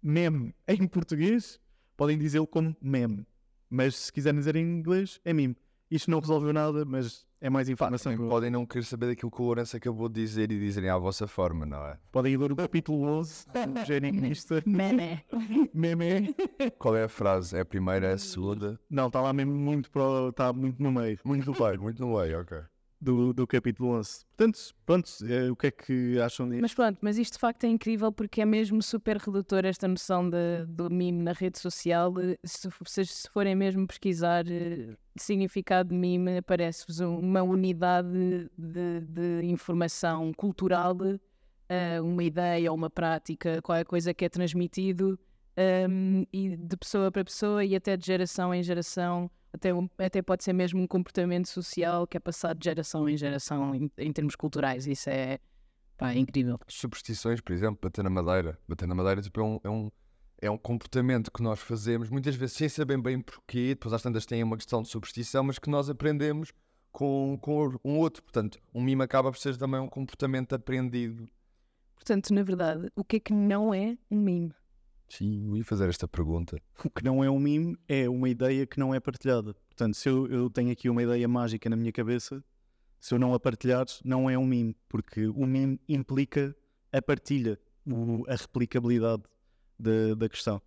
meme 0.03 0.53
em 0.67 0.89
português, 0.89 1.61
podem 1.97 2.19
dizê-lo 2.19 2.49
como 2.49 2.77
meme. 2.83 3.25
Mas 3.71 3.95
se 3.95 4.13
quiserem 4.13 4.41
dizer 4.41 4.57
em 4.57 4.65
inglês, 4.65 5.21
é 5.25 5.33
meme. 5.33 5.57
Isto 5.89 6.11
não 6.11 6.21
resolveu 6.21 6.53
nada, 6.53 6.85
mas 6.85 7.27
é 7.41 7.49
mais 7.49 7.69
informação. 7.69 8.17
Podem 8.29 8.51
não 8.51 8.67
querer 8.67 8.85
saber 8.85 9.07
daquilo 9.07 9.31
que 9.31 9.41
o 9.41 9.45
Lourenço 9.45 9.77
acabou 9.77 10.09
de 10.09 10.21
dizer 10.21 10.53
e 10.53 10.59
dizerem 10.59 10.91
à 10.91 10.99
vossa 10.99 11.27
forma, 11.27 11.65
não 11.65 11.85
é? 11.85 11.99
Podem 12.13 12.35
ir 12.35 12.37
ler 12.37 12.53
o 12.53 12.57
capítulo 12.57 13.07
11 13.07 13.47
do 13.49 13.85
Geninista. 13.85 14.63
Meme. 14.67 15.25
Meme. 15.73 16.35
Qual 16.79 16.97
é 16.97 17.05
a 17.05 17.09
frase? 17.09 17.57
É 17.57 17.61
a 17.61 17.65
primeira, 17.65 18.09
é 18.09 18.13
a 18.13 18.19
segunda? 18.19 18.79
Não, 18.91 19.07
está 19.07 19.21
lá 19.21 19.33
mesmo 19.33 19.53
muito, 19.53 19.91
pro, 19.91 20.29
está 20.29 20.53
muito 20.53 20.83
no 20.83 20.93
meio. 20.93 21.19
Muito 21.25 21.51
no 21.51 21.59
meio, 21.59 21.81
muito 21.81 22.05
no 22.05 22.19
meio, 22.19 22.41
ok. 22.41 22.59
Do, 23.01 23.33
do 23.33 23.47
capítulo 23.47 23.91
11. 23.99 24.25
Portanto, 24.37 24.59
pronto, 24.85 25.11
eh, 25.27 25.51
o 25.51 25.57
que 25.57 25.69
é 25.69 25.71
que 25.71 26.21
acham 26.21 26.49
disto? 26.49 26.61
Mas 26.61 26.75
pronto, 26.75 26.99
mas 27.01 27.17
isto 27.19 27.35
de 27.35 27.39
facto 27.39 27.65
é 27.65 27.69
incrível 27.69 28.13
porque 28.13 28.41
é 28.41 28.45
mesmo 28.45 28.83
super 28.83 29.17
redutor 29.17 29.65
esta 29.65 29.89
noção 29.89 30.29
de, 30.29 30.67
do 30.69 30.91
meme 30.91 31.23
na 31.23 31.33
rede 31.33 31.59
social. 31.59 32.13
Se 32.45 32.69
se 33.07 33.29
forem 33.31 33.55
mesmo 33.55 33.87
pesquisar 33.87 34.45
eh, 34.51 34.95
significado 35.17 35.89
de 35.91 35.95
meme, 35.95 36.39
aparece-vos 36.39 37.01
um- 37.01 37.19
uma 37.19 37.43
unidade 37.43 38.51
de, 38.59 39.01
de 39.01 39.41
informação 39.45 40.33
cultural, 40.35 40.97
eh, 41.69 42.01
uma 42.01 42.23
ideia 42.23 42.71
ou 42.71 42.77
uma 42.77 42.91
prática, 42.91 43.63
qualquer 43.63 43.85
coisa 43.87 44.13
que 44.13 44.25
é 44.25 44.29
transmitido 44.29 45.19
ehm, 45.57 46.25
e 46.33 46.57
de 46.57 46.77
pessoa 46.77 47.11
para 47.11 47.25
pessoa 47.25 47.65
e 47.65 47.75
até 47.75 47.97
de 47.97 48.07
geração 48.07 48.53
em 48.55 48.63
geração. 48.63 49.31
Até, 49.53 49.75
um- 49.75 49.89
até 49.99 50.23
pode 50.23 50.45
ser 50.45 50.53
mesmo 50.53 50.81
um 50.81 50.87
comportamento 50.87 51.49
social 51.49 52.07
que 52.07 52.17
é 52.17 52.21
passado 52.21 52.59
de 52.59 52.65
geração 52.65 53.09
em 53.09 53.17
geração 53.17 53.75
em, 53.75 53.91
em 53.99 54.13
termos 54.13 54.37
culturais. 54.37 54.87
Isso 54.87 55.11
é, 55.11 55.39
pá, 55.97 56.13
é 56.13 56.19
incrível. 56.19 56.59
Superstições, 56.69 57.41
por 57.41 57.53
exemplo, 57.53 57.79
bater 57.83 58.05
na 58.05 58.11
madeira. 58.11 58.59
Bater 58.69 58.87
na 58.87 58.95
madeira 58.95 59.21
tipo, 59.21 59.41
é, 59.41 59.45
um, 59.45 59.61
é, 59.65 59.71
um, 59.71 59.91
é 60.43 60.51
um 60.51 60.57
comportamento 60.59 61.31
que 61.33 61.43
nós 61.43 61.59
fazemos, 61.61 62.09
muitas 62.11 62.35
vezes 62.37 62.57
sem 62.57 62.69
saber 62.69 63.01
bem 63.01 63.21
porquê, 63.21 63.71
depois 63.71 63.93
às 63.93 64.03
tantas 64.03 64.25
tem 64.25 64.43
uma 64.43 64.57
questão 64.57 64.83
de 64.83 64.89
superstição, 64.89 65.43
mas 65.43 65.59
que 65.59 65.69
nós 65.69 65.91
aprendemos 65.91 66.53
com, 66.93 67.37
com 67.41 67.77
um 67.85 67.99
outro. 67.99 68.23
Portanto, 68.23 68.59
um 68.73 68.81
mimo 68.83 69.03
acaba 69.03 69.31
por 69.33 69.39
ser 69.39 69.57
também 69.57 69.81
um 69.81 69.89
comportamento 69.89 70.55
aprendido. 70.55 71.29
Portanto, 71.97 72.33
na 72.33 72.43
verdade, 72.43 72.89
o 72.97 73.05
que 73.05 73.17
é 73.17 73.21
que 73.21 73.33
não 73.33 73.75
é 73.75 73.99
um 74.11 74.19
meme? 74.21 74.55
Sim, 75.11 75.49
eu 75.49 75.57
ia 75.57 75.65
fazer 75.65 75.89
esta 75.89 76.07
pergunta. 76.07 76.57
O 76.85 76.89
que 76.89 77.05
não 77.05 77.23
é 77.25 77.29
um 77.31 77.39
meme 77.39 77.77
é 77.89 78.09
uma 78.09 78.29
ideia 78.29 78.65
que 78.67 78.79
não 78.79 78.95
é 78.95 79.01
partilhada. 79.01 79.55
Portanto, 79.55 79.95
se 79.97 80.09
eu, 80.09 80.27
eu 80.29 80.49
tenho 80.49 80.71
aqui 80.71 80.89
uma 80.89 81.03
ideia 81.03 81.27
mágica 81.27 81.69
na 81.69 81.75
minha 81.77 81.91
cabeça, 81.93 82.43
se 83.01 83.13
eu 83.15 83.19
não 83.19 83.35
a 83.35 83.41
partilhar, 83.41 83.85
não 84.05 84.31
é 84.31 84.39
um 84.39 84.47
meme, 84.47 84.77
porque 84.89 85.27
o 85.27 85.45
meme 85.47 85.81
implica 85.89 86.55
a 86.93 87.03
partilha, 87.03 87.59
o- 87.85 88.25
a 88.29 88.37
replicabilidade 88.37 89.23
da, 89.79 90.15
da 90.17 90.29
questão. 90.29 90.63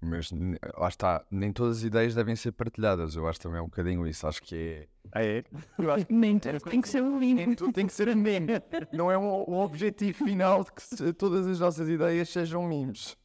Mas 0.00 0.30
n- 0.30 0.58
lá 0.76 0.88
está, 0.88 1.26
nem 1.30 1.50
todas 1.52 1.78
as 1.78 1.82
ideias 1.84 2.14
devem 2.14 2.36
ser 2.36 2.52
partilhadas. 2.52 3.16
Eu 3.16 3.26
acho 3.26 3.40
também 3.40 3.58
é 3.58 3.62
um 3.62 3.66
bocadinho 3.66 4.06
isso. 4.06 4.26
Acho 4.26 4.42
que 4.42 4.54
é. 4.54 4.88
Ah, 5.10 5.24
é? 5.24 5.42
Nem 6.10 6.38
tudo 6.38 6.60
tem 6.70 6.80
que 6.82 6.88
ser 6.88 7.02
um 7.02 7.18
meme. 7.18 7.56
tudo 7.56 7.72
tem 7.72 7.86
que 7.86 7.92
ser 7.94 8.14
meme. 8.14 8.46
Não 8.92 9.10
é 9.10 9.16
um, 9.18 9.50
um 9.50 9.54
objetivo 9.58 10.24
final 10.24 10.62
de 10.64 10.72
que 10.72 10.82
se- 10.82 11.12
todas 11.14 11.46
as 11.46 11.58
nossas 11.58 11.88
ideias 11.88 12.28
sejam 12.28 12.62
memes. 12.68 13.16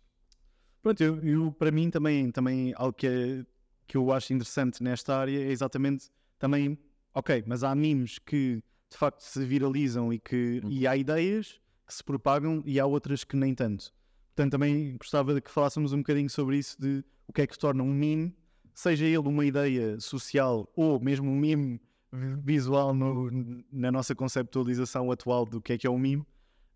Pronto, 0.84 1.02
eu, 1.02 1.18
eu, 1.24 1.52
para 1.54 1.72
mim 1.72 1.90
também, 1.90 2.30
também 2.30 2.74
algo 2.76 2.92
que, 2.94 3.08
é, 3.08 3.46
que 3.88 3.96
eu 3.96 4.12
acho 4.12 4.34
interessante 4.34 4.84
nesta 4.84 5.16
área 5.18 5.40
é 5.40 5.50
exatamente 5.50 6.12
também, 6.38 6.78
ok, 7.14 7.42
mas 7.48 7.64
há 7.64 7.74
memes 7.74 8.20
que 8.20 8.62
de 8.92 8.98
facto 8.98 9.22
se 9.22 9.44
viralizam 9.46 10.12
e 10.12 10.20
que 10.20 10.62
e 10.70 10.86
há 10.86 10.96
ideias 10.98 11.62
que 11.88 11.94
se 11.94 12.04
propagam 12.04 12.62
e 12.66 12.82
há 12.82 12.86
outras 12.86 13.24
que 13.24 13.38
nem 13.38 13.56
tanto. 13.56 13.94
Portanto, 14.36 14.52
também 14.52 14.98
gostava 14.98 15.34
de 15.34 15.40
que 15.42 15.50
falássemos 15.50 15.94
um 15.94 16.00
bocadinho 16.00 16.30
sobre 16.30 16.58
isso 16.58 16.80
de 16.80 17.02
o 17.28 17.32
que 17.32 17.42
é 17.42 17.48
que 17.48 17.58
torna 17.58 17.82
um 17.82 17.94
meme, 17.94 18.36
seja 18.74 19.06
ele 19.06 19.18
uma 19.20 19.46
ideia 19.46 19.98
social 20.02 20.70
ou 20.76 21.00
mesmo 21.00 21.32
um 21.32 21.40
meme 21.40 21.80
vi- 22.12 22.36
visual 22.44 22.94
no- 22.94 23.32
na 23.72 23.90
nossa 23.90 24.14
conceptualização 24.14 25.10
atual 25.12 25.46
do 25.46 25.62
que 25.62 25.74
é 25.74 25.78
que 25.78 25.88
é 25.88 25.90
um 25.90 25.98
meme, 25.98 26.26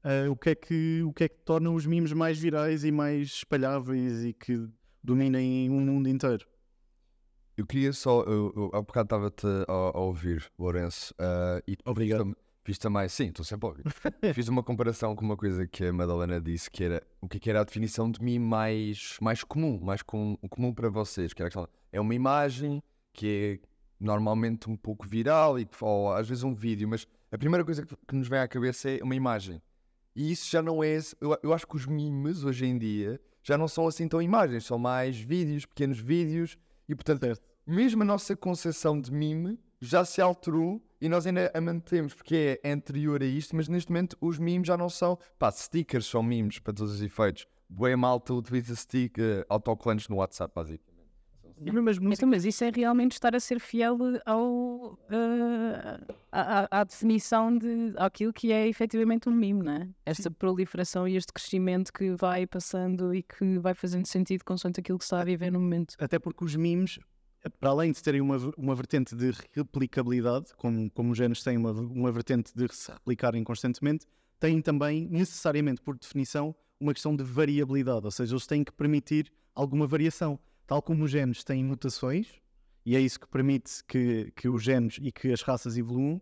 ah, 0.07 0.29
o, 0.31 0.35
que 0.35 0.49
é 0.51 0.55
que, 0.55 1.01
o 1.03 1.11
que 1.13 1.23
é 1.25 1.29
que 1.29 1.37
torna 1.43 1.69
os 1.69 1.85
memes 1.85 2.13
mais 2.13 2.37
virais 2.39 2.83
e 2.83 2.91
mais 2.91 3.27
espalháveis 3.27 4.23
e 4.23 4.33
que 4.33 4.67
dominem 5.03 5.69
o 5.69 5.73
mundo 5.73 6.07
inteiro. 6.07 6.45
Eu 7.55 7.65
queria 7.65 7.91
só. 7.91 8.21
Eu, 8.21 8.53
eu, 8.55 8.71
há 8.73 8.81
bocado 8.81 9.05
estava-te 9.07 9.47
a, 9.67 9.73
a 9.97 9.99
ouvir, 9.99 10.49
Lourenço. 10.59 11.13
ah, 11.19 11.61
e 11.67 11.75
Obrigado. 11.85 12.19
Fiz, 12.23 12.33
tam- 12.33 12.35
fiz 12.63 12.77
também. 12.77 13.09
Sim, 13.09 13.27
estou 13.29 13.43
sempre 13.43 13.65
a 13.67 13.69
ouvir. 13.69 13.83
fiz 14.33 14.47
uma 14.47 14.61
comparação 14.63 15.15
com 15.15 15.25
uma 15.25 15.35
coisa 15.35 15.65
que 15.67 15.85
a 15.85 15.91
Madalena 15.93 16.39
disse, 16.39 16.69
que 16.69 16.83
era 16.83 17.01
o 17.19 17.27
que, 17.27 17.37
é 17.37 17.39
que 17.39 17.49
era 17.49 17.61
a 17.61 17.63
definição 17.63 18.11
de 18.11 18.21
meme 18.21 18.45
mais, 18.45 19.17
mais 19.21 19.43
comum, 19.43 19.79
mais 19.81 20.01
com, 20.03 20.37
comum 20.49 20.73
para 20.73 20.89
vocês. 20.89 21.33
Que 21.33 21.41
era 21.41 21.49
aquela, 21.49 21.69
é 21.91 21.99
uma 21.99 22.13
imagem 22.13 22.81
que 23.11 23.59
é 23.63 23.67
normalmente 23.99 24.69
um 24.69 24.77
pouco 24.77 25.07
viral, 25.07 25.57
e, 25.59 25.67
ou 25.81 26.13
às 26.13 26.29
vezes 26.29 26.43
um 26.43 26.53
vídeo, 26.53 26.87
mas 26.87 27.07
a 27.31 27.37
primeira 27.37 27.65
coisa 27.65 27.83
que, 27.83 27.95
que 28.07 28.15
nos 28.15 28.27
vem 28.27 28.37
à 28.39 28.47
cabeça 28.47 28.91
é 28.91 29.01
uma 29.03 29.15
imagem. 29.15 29.59
E 30.17 30.31
isso 30.31 30.49
já 30.49 30.63
não 30.63 30.83
é. 30.83 30.97
Eu, 31.21 31.37
eu 31.43 31.53
acho 31.53 31.67
que 31.67 31.75
os 31.75 31.85
memes 31.85 32.43
hoje 32.43 32.65
em 32.65 32.75
dia 32.75 33.21
já 33.43 33.55
não 33.55 33.67
são 33.67 33.87
assim 33.87 34.07
tão 34.07 34.19
imagens, 34.19 34.65
são 34.65 34.79
mais 34.79 35.15
vídeos, 35.15 35.63
pequenos 35.67 35.99
vídeos, 35.99 36.57
e 36.89 36.95
portanto, 36.95 37.21
Certo. 37.21 37.43
mesmo 37.67 38.01
a 38.01 38.05
nossa 38.05 38.35
concepção 38.35 38.99
de 38.99 39.11
meme 39.11 39.59
já 39.79 40.03
se 40.03 40.19
alterou 40.19 40.81
e 40.99 41.07
nós 41.07 41.27
ainda 41.27 41.51
a 41.53 41.61
mantemos 41.61 42.15
porque 42.15 42.59
é 42.63 42.71
anterior 42.71 43.21
a 43.21 43.25
isto, 43.27 43.55
mas 43.55 43.67
neste 43.67 43.91
momento 43.91 44.17
os 44.19 44.39
memes 44.39 44.67
já 44.67 44.75
não 44.75 44.89
são. 44.89 45.19
Pá, 45.37 45.51
stickers 45.51 46.07
são 46.07 46.23
memes 46.23 46.57
para 46.57 46.73
todos 46.73 46.95
os 46.95 47.01
efeitos. 47.03 47.45
Boa 47.69 47.95
malta 47.95 48.33
utiliza 48.33 48.75
sticker, 48.75 49.45
autocolantes 49.47 50.07
no 50.07 50.15
WhatsApp, 50.15 50.51
basicamente. 50.55 50.96
E 51.59 51.71
mesmo 51.71 51.89
as 51.89 51.97
músicas. 51.97 52.19
Então, 52.19 52.29
mas 52.29 52.45
isso 52.45 52.63
é 52.63 52.71
realmente 52.73 53.13
estar 53.13 53.35
a 53.35 53.39
ser 53.39 53.59
fiel 53.59 53.97
ao, 54.25 54.97
ah, 55.09 55.99
à, 56.31 56.59
à- 56.63 56.81
à 56.81 56.83
definição 56.83 57.57
de 57.57 57.93
aquilo 57.97 58.31
que 58.31 58.51
é 58.51 58.67
efetivamente 58.67 59.27
um 59.27 59.31
meme, 59.33 59.63
não 59.63 59.71
é? 59.73 59.89
Esta 60.05 60.29
proliferação 60.29 61.07
e 61.07 61.15
este 61.15 61.33
crescimento 61.33 61.91
que 61.91 62.11
vai 62.15 62.45
passando 62.45 63.13
e 63.13 63.23
que 63.23 63.57
vai 63.59 63.73
fazendo 63.73 64.05
sentido 64.05 64.43
consoante 64.43 64.79
aquilo 64.79 64.97
que 64.97 65.03
se 65.03 65.07
está 65.07 65.21
a 65.21 65.25
viver 65.25 65.51
no 65.51 65.59
momento. 65.59 65.95
Até 65.99 66.19
porque 66.19 66.45
os 66.45 66.55
memes, 66.55 66.99
para 67.59 67.69
além 67.71 67.91
de 67.91 68.01
terem 68.03 68.21
uma, 68.21 68.37
uma 68.57 68.75
vertente 68.75 69.15
de 69.15 69.31
replicabilidade, 69.53 70.53
como, 70.57 70.89
como 70.91 71.11
os 71.11 71.17
géneros 71.17 71.43
têm 71.43 71.57
uma, 71.57 71.71
uma 71.71 72.11
vertente 72.11 72.51
de 72.55 72.67
se 72.73 72.91
replicarem 72.91 73.43
constantemente, 73.43 74.05
têm 74.39 74.61
também, 74.61 75.07
necessariamente 75.07 75.81
por 75.81 75.97
definição, 75.97 76.55
uma 76.79 76.93
questão 76.93 77.15
de 77.15 77.23
variabilidade, 77.23 78.05
ou 78.05 78.11
seja, 78.11 78.33
eles 78.33 78.45
têm 78.45 78.63
que 78.63 78.71
permitir 78.71 79.31
alguma 79.55 79.87
variação. 79.87 80.39
Tal 80.67 80.81
como 80.81 81.05
os 81.05 81.11
genes 81.11 81.45
têm 81.45 81.63
mutações, 81.63 82.41
e 82.85 82.95
é 82.95 82.99
isso 82.99 83.19
que 83.19 83.27
permite 83.27 83.83
que, 83.87 84.31
que 84.35 84.49
os 84.49 84.61
genes 84.61 84.99
e 85.01 85.13
que 85.13 85.31
as 85.31 85.41
raças 85.41 85.77
evoluam, 85.77 86.21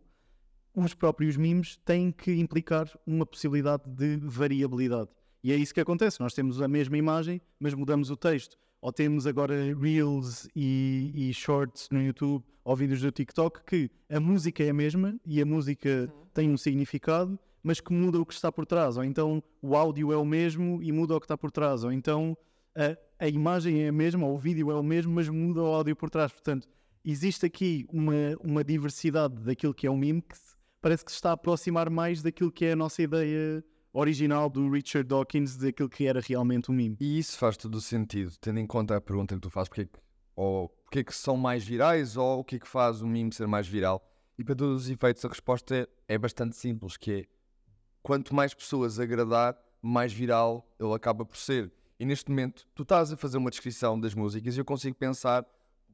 os 0.75 0.94
próprios 0.94 1.36
memes 1.36 1.78
têm 1.78 2.12
que 2.12 2.32
implicar 2.36 2.88
uma 3.08 3.25
possibilidade 3.25 3.84
de 3.88 4.18
variabilidade. 4.18 5.10
E 5.44 5.52
é 5.52 5.56
isso 5.56 5.74
que 5.74 5.80
acontece. 5.80 6.20
Nós 6.20 6.34
temos 6.34 6.62
a 6.62 6.68
mesma 6.68 6.98
imagem, 6.98 7.42
mas 7.60 7.74
mudamos 7.74 8.12
o 8.12 8.16
texto. 8.16 8.58
Ou 8.82 8.92
temos 8.92 9.25
agora 9.25 9.56
Reels 9.75 10.48
e, 10.56 11.12
e 11.16 11.34
Shorts 11.34 11.88
no 11.92 12.02
YouTube, 12.02 12.44
ou 12.64 12.75
vídeos 12.75 13.02
do 13.02 13.12
TikTok, 13.12 13.64
que 13.64 13.90
a 14.10 14.20
música 14.20 14.64
é 14.64 14.70
a 14.70 14.74
mesma 14.74 15.20
e 15.25 15.42
a 15.42 15.46
música 15.46 16.12
tem 16.34 16.52
um 16.52 16.58
significado, 16.58 17.40
mas 17.64 17.80
que 17.80 17.94
muda 17.94 18.20
o 18.20 18.25
que 18.25 18.34
está 18.34 18.52
por 18.52 18.66
trás. 18.66 18.98
Ou 18.98 19.04
então 19.04 19.42
o 19.62 19.75
áudio 19.75 20.12
é 20.12 20.18
o 20.18 20.25
mesmo 20.25 20.84
e 20.84 20.92
muda 20.92 21.16
o 21.16 21.20
que 21.20 21.25
está 21.25 21.38
por 21.38 21.52
trás. 21.52 21.84
Ou 21.84 21.92
então 21.92 22.38
a, 22.75 23.25
a 23.25 23.27
imagem 23.27 23.84
é 23.84 23.88
a 23.88 23.91
mesma, 23.91 24.27
o 24.27 24.38
vídeo 24.38 24.72
é 24.72 24.75
o 24.75 24.84
mesmo, 24.84 25.13
mas 25.13 25.29
muda 25.29 25.62
o 25.62 25.65
áudio 25.65 25.96
por 25.96 26.10
trás. 26.10 26.32
Portanto, 26.32 26.67
existe 27.03 27.46
aqui 27.46 27.86
uma, 27.91 28.13
uma 28.41 28.63
diversidade 28.63 29.36
daquilo 29.44 29.74
que 29.74 29.88
é 29.88 29.91
um 29.91 29.98
meme 29.98 30.22
que 30.22 30.38
se- 30.38 30.55
parece 30.82 31.03
que 31.05 31.12
se 31.12 31.15
está 31.17 31.29
a 31.32 31.34
aproximar 31.34 31.89
mais 31.89 32.22
daquilo 32.22 32.51
que 32.51 32.65
é 32.65 32.74
a 32.74 32.75
nossa 32.75 33.01
ideia 33.01 33.63
original 33.94 34.50
do 34.50 34.70
Richard 34.70 35.08
Dawkins, 35.08 35.55
daquilo 35.55 35.89
que 35.89 36.05
era 36.05 36.20
realmente 36.20 36.70
um 36.70 36.75
meme. 36.75 36.98
E 37.00 37.17
isso 37.17 37.38
faz 37.38 37.55
todo 37.55 37.75
o 37.75 37.82
sentido, 37.82 38.34
tendo 38.41 38.60
em 38.60 38.67
conta 38.67 38.96
a 38.98 39.01
pergunta 39.01 39.34
que 39.36 39.41
tu 39.41 39.50
fazes, 39.50 39.70
porque 39.70 39.82
é 39.82 39.86
que, 39.86 40.00
ou 40.36 40.67
porque 40.67 41.00
é 41.00 41.03
que 41.03 41.15
são 41.15 41.38
mais 41.38 41.63
virais, 41.63 42.17
ou 42.17 42.39
o 42.39 42.44
que 42.44 42.58
é 42.58 42.60
que 42.60 42.67
faz 42.67 43.01
o 43.01 43.08
meme 43.08 43.32
ser 43.34 43.48
mais 43.48 43.67
viral. 43.67 44.05
E 44.38 44.44
para 44.44 44.53
todos 44.53 44.84
os 44.84 44.89
efeitos 44.89 45.24
a 45.24 45.29
resposta 45.29 45.75
é, 45.75 45.88
é 46.15 46.17
bastante 46.17 46.58
simples, 46.58 46.98
que 46.98 47.12
é 47.12 47.25
quanto 48.03 48.36
mais 48.36 48.53
pessoas 48.53 49.00
agradar, 49.00 49.58
mais 49.82 50.12
viral 50.12 50.70
ele 50.77 50.94
acaba 50.94 51.25
por 51.25 51.38
ser. 51.38 51.72
E 52.00 52.06
neste 52.06 52.30
momento, 52.30 52.68
tu 52.75 52.84
estás 52.84 53.12
a 53.12 53.18
fazer 53.18 53.38
uma 53.38 53.50
descrição 53.50 54.00
das 54.00 54.14
músicas 54.14 54.56
e 54.56 54.60
eu 54.60 54.66
consigo 54.66 54.96
pensar, 54.96 55.46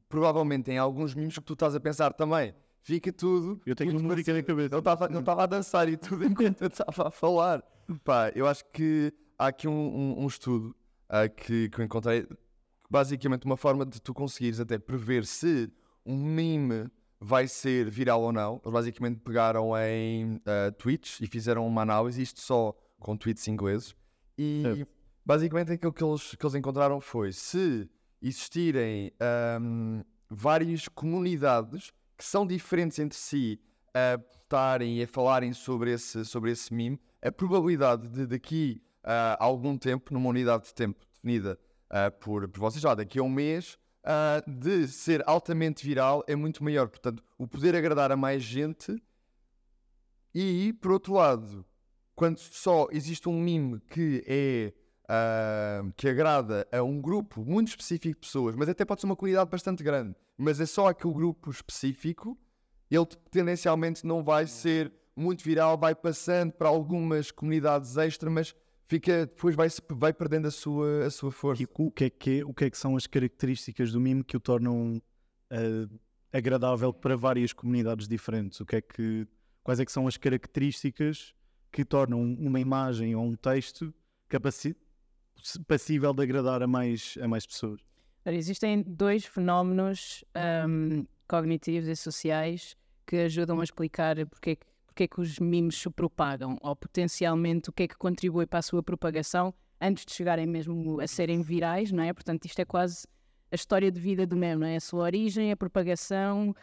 provavelmente 0.08 0.70
em 0.70 0.78
alguns 0.78 1.14
memes 1.14 1.34
que 1.38 1.44
tu 1.44 1.52
estás 1.54 1.74
a 1.74 1.80
pensar 1.80 2.12
também. 2.12 2.54
Fica 2.82 3.12
tudo. 3.12 3.60
Eu 3.64 3.76
tenho 3.76 3.92
uma 3.92 4.02
música 4.02 4.32
na 4.32 4.42
cabeça. 4.42 4.74
Eu 4.74 5.20
estava 5.20 5.42
a 5.44 5.46
dançar 5.46 5.88
e 5.88 5.96
tudo 5.96 6.24
enquanto 6.26 6.62
eu 6.62 6.66
estava 6.68 7.08
a 7.08 7.10
falar. 7.10 7.62
Pá, 8.04 8.30
eu 8.34 8.46
acho 8.46 8.64
que 8.72 9.12
há 9.38 9.46
aqui 9.48 9.68
um, 9.68 9.72
um- 9.72 10.24
um 10.24 10.26
estudo 10.26 10.74
ah, 11.08 11.28
que, 11.28 11.68
que 11.68 11.80
eu 11.80 11.84
encontrei, 11.84 12.26
basicamente 12.90 13.44
uma 13.46 13.56
forma 13.56 13.86
de 13.86 14.00
tu 14.00 14.12
conseguires 14.12 14.58
até 14.60 14.78
prever 14.78 15.24
se 15.24 15.70
um 16.04 16.16
meme 16.16 16.88
vai 17.20 17.46
ser 17.46 17.88
viral 17.88 18.22
ou 18.22 18.32
não. 18.32 18.60
Eles 18.64 18.72
basicamente 18.72 19.20
pegaram 19.20 19.70
em 19.78 20.36
uh, 20.36 20.72
tweets 20.76 21.20
e 21.20 21.26
fizeram 21.28 21.64
uma 21.66 21.82
análise, 21.82 22.20
isto 22.20 22.40
só 22.40 22.74
com 22.98 23.16
tweets 23.16 23.46
ingleses. 23.46 23.94
E 24.36 24.62
Certo. 24.62 24.88
Basicamente 25.24 25.72
aquilo 25.72 25.92
que 25.92 26.02
eles, 26.02 26.34
que 26.34 26.44
eles 26.44 26.54
encontraram 26.54 27.00
foi 27.00 27.32
se 27.32 27.88
existirem 28.20 29.12
ahm, 29.20 30.02
várias 30.28 30.88
comunidades 30.88 31.92
que 32.16 32.24
são 32.24 32.46
diferentes 32.46 32.98
entre 32.98 33.18
si 33.18 33.60
a 33.94 34.18
estarem 34.38 34.98
e 34.98 35.02
a 35.02 35.08
falarem 35.08 35.52
sobre 35.52 35.92
esse, 35.92 36.24
sobre 36.24 36.50
esse 36.50 36.72
meme, 36.72 37.00
a 37.20 37.30
probabilidade 37.30 38.08
de 38.08 38.26
daqui 38.26 38.82
a 39.02 39.36
algum 39.42 39.76
tempo, 39.76 40.12
numa 40.14 40.28
unidade 40.28 40.66
de 40.66 40.74
tempo 40.74 41.00
definida 41.12 41.58
ah, 41.90 42.10
por, 42.10 42.48
por 42.48 42.60
vocês, 42.60 42.80
já 42.80 42.94
daqui 42.94 43.18
a 43.18 43.22
um 43.22 43.28
mês, 43.28 43.78
ah, 44.04 44.42
de 44.46 44.86
ser 44.88 45.22
altamente 45.26 45.86
viral 45.86 46.24
é 46.26 46.36
muito 46.36 46.62
maior. 46.62 46.88
Portanto, 46.88 47.22
o 47.36 47.46
poder 47.46 47.74
agradar 47.74 48.12
a 48.12 48.16
mais 48.16 48.42
gente 48.42 48.96
e, 50.34 50.72
por 50.80 50.92
outro 50.92 51.14
lado, 51.14 51.64
quando 52.14 52.38
só 52.38 52.88
existe 52.90 53.28
um 53.28 53.40
meme 53.40 53.80
que 53.90 54.22
é 54.26 54.72
ah, 55.08 55.82
que 55.96 56.08
agrada 56.08 56.66
a 56.72 56.82
um 56.82 57.00
grupo 57.00 57.44
muito 57.44 57.68
específico 57.68 58.08
de 58.08 58.20
pessoas, 58.20 58.54
mas 58.56 58.68
até 58.68 58.84
pode 58.84 59.00
ser 59.00 59.06
uma 59.06 59.16
comunidade 59.16 59.50
bastante 59.50 59.82
grande, 59.82 60.14
mas 60.36 60.60
é 60.60 60.66
só 60.66 60.88
aquele 60.88 61.12
grupo 61.14 61.50
específico, 61.50 62.38
ele 62.90 63.06
tendencialmente 63.30 64.06
não 64.06 64.22
vai 64.22 64.46
ser 64.46 64.92
muito 65.16 65.44
viral, 65.44 65.76
vai 65.78 65.94
passando 65.94 66.52
para 66.52 66.68
algumas 66.68 67.30
comunidades 67.30 67.96
extra, 67.96 68.30
mas 68.30 68.54
fica, 68.88 69.26
depois 69.26 69.54
vai, 69.54 69.68
vai 69.90 70.12
perdendo 70.12 70.48
a 70.48 70.50
sua, 70.50 71.06
a 71.06 71.10
sua 71.10 71.30
força. 71.30 71.62
E 71.62 71.68
o 71.74 71.90
que, 71.90 72.04
é 72.04 72.10
que 72.10 72.40
é- 72.40 72.44
o 72.44 72.52
que 72.54 72.64
é 72.64 72.70
que 72.70 72.78
são 72.78 72.96
as 72.96 73.06
características 73.06 73.92
do 73.92 74.00
meme 74.00 74.22
que 74.24 74.36
o 74.36 74.40
tornam 74.40 75.00
ah, 75.50 75.88
agradável 76.32 76.92
para 76.92 77.16
várias 77.16 77.52
comunidades 77.52 78.08
diferentes? 78.08 78.60
O 78.60 78.66
que 78.66 78.76
é 78.76 78.80
que, 78.80 79.26
quais 79.62 79.80
é 79.80 79.84
que 79.84 79.92
são 79.92 80.06
as 80.06 80.16
características 80.16 81.34
que 81.70 81.84
tornam 81.84 82.20
uma 82.22 82.60
imagem 82.60 83.14
ou 83.14 83.24
um 83.24 83.34
texto 83.34 83.92
capaci- 84.28 84.76
passível 85.66 86.12
de 86.12 86.22
agradar 86.22 86.62
a 86.62 86.66
mais, 86.66 87.16
a 87.20 87.28
mais 87.28 87.46
pessoas? 87.46 87.80
Existem 88.24 88.82
dois 88.86 89.24
fenómenos 89.24 90.24
ahm, 90.34 91.04
cognitivos 91.28 91.88
e 91.88 91.96
sociais 91.96 92.76
que 93.06 93.16
ajudam 93.16 93.60
a 93.60 93.64
explicar 93.64 94.16
porque, 94.26 94.50
é 94.50 94.56
que- 94.56 94.66
porque 94.86 95.02
é 95.04 95.08
que 95.08 95.20
os 95.20 95.38
memes 95.38 95.76
se 95.76 95.90
propagam, 95.90 96.56
ou 96.60 96.76
potencialmente 96.76 97.70
o 97.70 97.72
que 97.72 97.84
é 97.84 97.88
que 97.88 97.96
contribui 97.96 98.46
para 98.46 98.58
a 98.60 98.62
sua 98.62 98.82
propagação 98.82 99.52
antes 99.80 100.04
de 100.06 100.12
chegarem 100.12 100.46
mesmo 100.46 101.00
a 101.00 101.06
serem 101.08 101.42
virais, 101.42 101.90
não 101.90 102.02
é? 102.04 102.12
Portanto, 102.12 102.44
isto 102.44 102.58
é 102.60 102.64
quase 102.64 103.06
a 103.50 103.54
história 103.54 103.90
de 103.90 103.98
vida 104.00 104.24
do 104.26 104.36
meme, 104.36 104.60
não 104.60 104.66
é? 104.68 104.76
A 104.76 104.80
sua 104.80 105.02
origem, 105.04 105.50
a 105.50 105.56
propagação, 105.56 106.54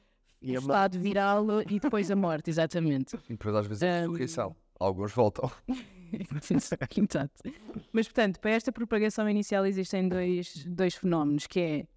E 0.41 0.51
o 0.53 0.55
a 0.55 0.59
estado 0.61 0.97
viral 0.99 1.45
e 1.69 1.79
depois 1.79 2.09
a 2.09 2.15
morte, 2.15 2.49
exatamente. 2.49 3.17
E 3.29 3.33
depois 3.33 3.53
às 3.55 3.67
vezes 3.67 3.83
a 3.83 3.87
Ahm. 3.87 3.99
ressurreição. 4.01 4.55
Alguns 4.79 5.11
voltam. 5.11 5.51
Exato. 6.97 7.43
Mas, 7.91 8.07
portanto, 8.07 8.39
para 8.39 8.51
esta 8.51 8.71
propagação 8.71 9.29
inicial 9.29 9.65
existem 9.65 10.07
dois, 10.07 10.65
dois 10.65 10.95
fenómenos, 10.95 11.47
que 11.47 11.59
é, 11.59 11.87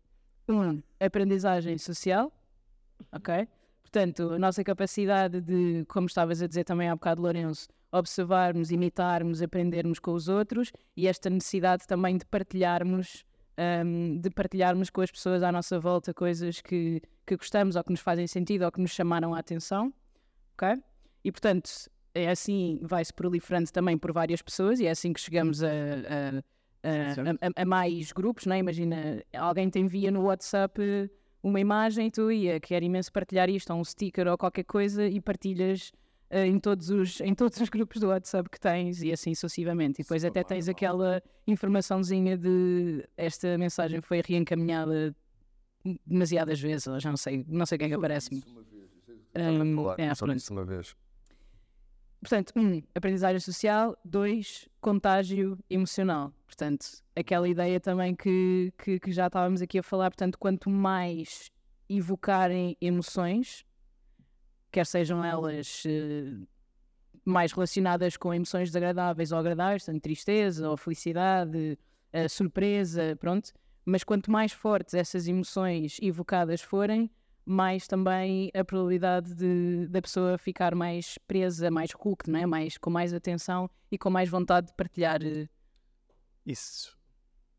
um, 0.48 0.82
aprendizagem 1.00 1.78
social, 1.78 2.32
ok? 3.12 3.48
Portanto, 3.82 4.32
a 4.32 4.38
nossa 4.38 4.64
capacidade 4.64 5.40
de, 5.40 5.84
como 5.86 6.06
estavas 6.06 6.42
a 6.42 6.46
dizer 6.46 6.64
também 6.64 6.88
há 6.88 6.94
bocado, 6.94 7.20
Lourenço, 7.20 7.68
observarmos, 7.92 8.70
imitarmos, 8.70 9.42
aprendermos 9.42 9.98
com 9.98 10.12
os 10.12 10.28
outros 10.28 10.72
e 10.96 11.06
esta 11.06 11.28
necessidade 11.28 11.86
também 11.86 12.16
de 12.16 12.24
partilharmos, 12.24 13.22
hum, 13.84 14.18
de 14.18 14.30
partilharmos 14.30 14.88
com 14.88 15.02
as 15.02 15.10
pessoas 15.10 15.42
à 15.42 15.52
nossa 15.52 15.78
volta 15.78 16.14
coisas 16.14 16.62
que, 16.62 17.02
que 17.26 17.36
gostamos 17.36 17.76
ou 17.76 17.84
que 17.84 17.90
nos 17.90 18.00
fazem 18.00 18.26
sentido 18.26 18.64
ou 18.64 18.72
que 18.72 18.80
nos 18.80 18.92
chamaram 18.92 19.34
a 19.34 19.38
atenção, 19.38 19.92
ok? 20.54 20.82
E, 21.22 21.30
portanto, 21.30 21.70
é 22.14 22.28
assim, 22.30 22.78
vai-se 22.82 23.12
proliferando 23.12 23.70
também 23.72 23.96
por 23.96 24.12
várias 24.12 24.42
pessoas 24.42 24.80
e 24.80 24.86
é 24.86 24.90
assim 24.90 25.12
que 25.12 25.20
chegamos 25.20 25.62
a, 25.62 25.68
a- 25.68 26.42
a- 26.84 27.62
a- 27.62 27.64
mais 27.64 28.12
grupos, 28.12 28.46
não 28.46 28.54
é? 28.56 28.58
Imagina, 28.58 29.22
alguém 29.34 29.68
te 29.70 29.78
envia 29.78 30.10
no 30.10 30.22
WhatsApp 30.24 30.80
eh, 30.82 31.08
uma 31.42 31.58
imagem 31.60 32.08
e 32.08 32.10
tu 32.10 32.30
ia, 32.30 32.58
quer 32.60 32.82
imenso 32.82 33.12
partilhar 33.12 33.48
isto, 33.48 33.72
ou 33.72 33.80
um 33.80 33.84
sticker 33.84 34.26
ou 34.28 34.36
qualquer 34.38 34.64
coisa 34.64 35.06
e 35.06 35.20
partilhas 35.20 35.92
eh, 36.30 36.46
em, 36.46 36.58
todos 36.58 36.90
os, 36.90 37.20
em 37.20 37.34
todos 37.34 37.58
os 37.60 37.68
grupos 37.68 38.00
do 38.00 38.08
WhatsApp 38.08 38.48
que 38.50 38.60
tens 38.60 39.02
e 39.02 39.12
assim 39.12 39.34
sucessivamente. 39.34 40.00
E 40.00 40.04
depois 40.04 40.24
até 40.24 40.42
tens 40.44 40.68
aquela 40.68 41.22
informaçãozinha 41.46 42.36
de 42.36 43.06
esta 43.16 43.56
mensagem 43.58 44.00
foi 44.00 44.20
reencaminhada 44.24 45.14
demasiadas 46.06 46.60
vezes, 46.60 46.86
ou 46.86 47.00
já 47.00 47.10
não 47.10 47.16
sei, 47.16 47.44
não 47.48 47.66
sei 47.66 47.76
o 47.76 47.78
que 47.78 47.84
é 47.86 47.88
que 47.88 47.94
aparece-me. 47.94 48.42
Hum, 49.34 49.90
é, 49.98 50.14
Só 50.14 50.26
pronto. 50.26 50.36
disse 50.38 50.50
uma 50.50 50.64
vez. 50.64 50.94
Portanto, 52.22 52.52
um, 52.54 52.80
aprendizagem 52.94 53.40
social, 53.40 53.98
dois, 54.04 54.68
contágio 54.80 55.58
emocional. 55.68 56.32
Portanto, 56.46 57.02
aquela 57.16 57.48
ideia 57.48 57.80
também 57.80 58.14
que, 58.14 58.72
que, 58.78 59.00
que 59.00 59.10
já 59.10 59.26
estávamos 59.26 59.60
aqui 59.60 59.80
a 59.80 59.82
falar, 59.82 60.08
portanto, 60.08 60.38
quanto 60.38 60.70
mais 60.70 61.50
evocarem 61.88 62.76
emoções, 62.80 63.66
quer 64.70 64.86
sejam 64.86 65.24
elas 65.24 65.82
eh, 65.84 66.32
mais 67.24 67.50
relacionadas 67.50 68.16
com 68.16 68.32
emoções 68.32 68.68
desagradáveis 68.68 69.32
ou 69.32 69.38
agradáveis, 69.38 69.84
portanto, 69.84 70.02
tristeza 70.02 70.70
ou 70.70 70.76
felicidade, 70.76 71.76
eh, 72.12 72.28
surpresa, 72.28 73.16
pronto, 73.18 73.52
mas 73.84 74.04
quanto 74.04 74.30
mais 74.30 74.52
fortes 74.52 74.94
essas 74.94 75.26
emoções 75.26 75.98
evocadas 76.00 76.60
forem, 76.60 77.10
mais 77.44 77.86
também 77.86 78.50
a 78.54 78.64
probabilidade 78.64 79.34
de, 79.34 79.88
da 79.88 80.00
pessoa 80.00 80.38
ficar 80.38 80.74
mais 80.74 81.18
presa, 81.26 81.70
mais 81.70 81.90
hooked, 81.94 82.30
não 82.30 82.38
é? 82.40 82.46
mais, 82.46 82.78
com 82.78 82.90
mais 82.90 83.12
atenção 83.12 83.68
e 83.90 83.98
com 83.98 84.10
mais 84.10 84.28
vontade 84.28 84.68
de 84.68 84.74
partilhar. 84.74 85.20
eh, 85.24 85.48
Isso. 86.46 86.96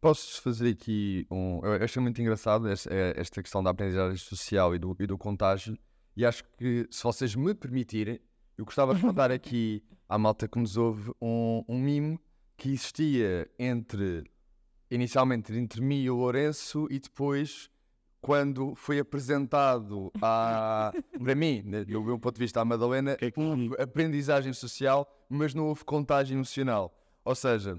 Posso 0.02 0.42
fazer 0.42 0.70
aqui 0.72 1.26
um. 1.32 1.62
Eu 1.64 1.84
achei 1.84 2.02
muito 2.02 2.22
engraçado 2.22 2.68
esta, 2.68 2.94
eh, 2.94 3.14
esta 3.16 3.42
questão 3.42 3.64
da 3.64 3.70
aprendizagem 3.70 4.18
social 4.18 4.76
e 4.76 4.80
do, 4.80 4.96
e 5.00 5.08
do 5.08 5.18
contágio, 5.18 5.78
e 6.16 6.26
acho 6.26 6.44
que, 6.58 6.86
se 6.92 7.04
vocês 7.04 7.36
me 7.36 7.54
permitirem, 7.56 8.20
eu 8.58 8.66
gostava 8.66 8.94
de 8.94 9.02
contar 9.02 9.32
aqui 9.32 9.82
à 10.10 10.18
malta 10.18 10.48
que 10.48 10.60
nos 10.60 10.76
ouve 10.78 11.12
um, 11.22 11.64
um 11.70 11.80
mimo 11.80 12.20
que 12.58 12.70
existia 12.70 13.50
entre. 13.58 14.24
inicialmente 14.92 15.54
entre 15.54 15.82
mim 15.82 16.02
e 16.02 16.10
o 16.10 16.16
Lourenço, 16.18 16.86
e 16.92 17.00
depois, 17.00 17.70
quando 18.24 18.74
foi 18.76 19.00
apresentado 19.00 20.10
a, 20.22 20.94
para 21.22 21.36
mim, 21.36 21.62
né, 21.66 21.84
do 21.84 22.02
meu 22.02 22.18
ponto 22.18 22.36
de 22.36 22.40
vista, 22.40 22.62
à 22.62 22.66
Madalena, 22.66 23.18
Que 23.18 23.26
é 23.26 23.32
que- 23.32 23.40
houve 23.40 23.70
aprendizagem 23.78 24.54
social, 24.54 25.06
mas 25.30 25.54
não 25.54 25.68
houve 25.68 25.84
contágio 25.84 26.34
emocional. 26.36 26.92
Ou 27.26 27.36
seja, 27.36 27.78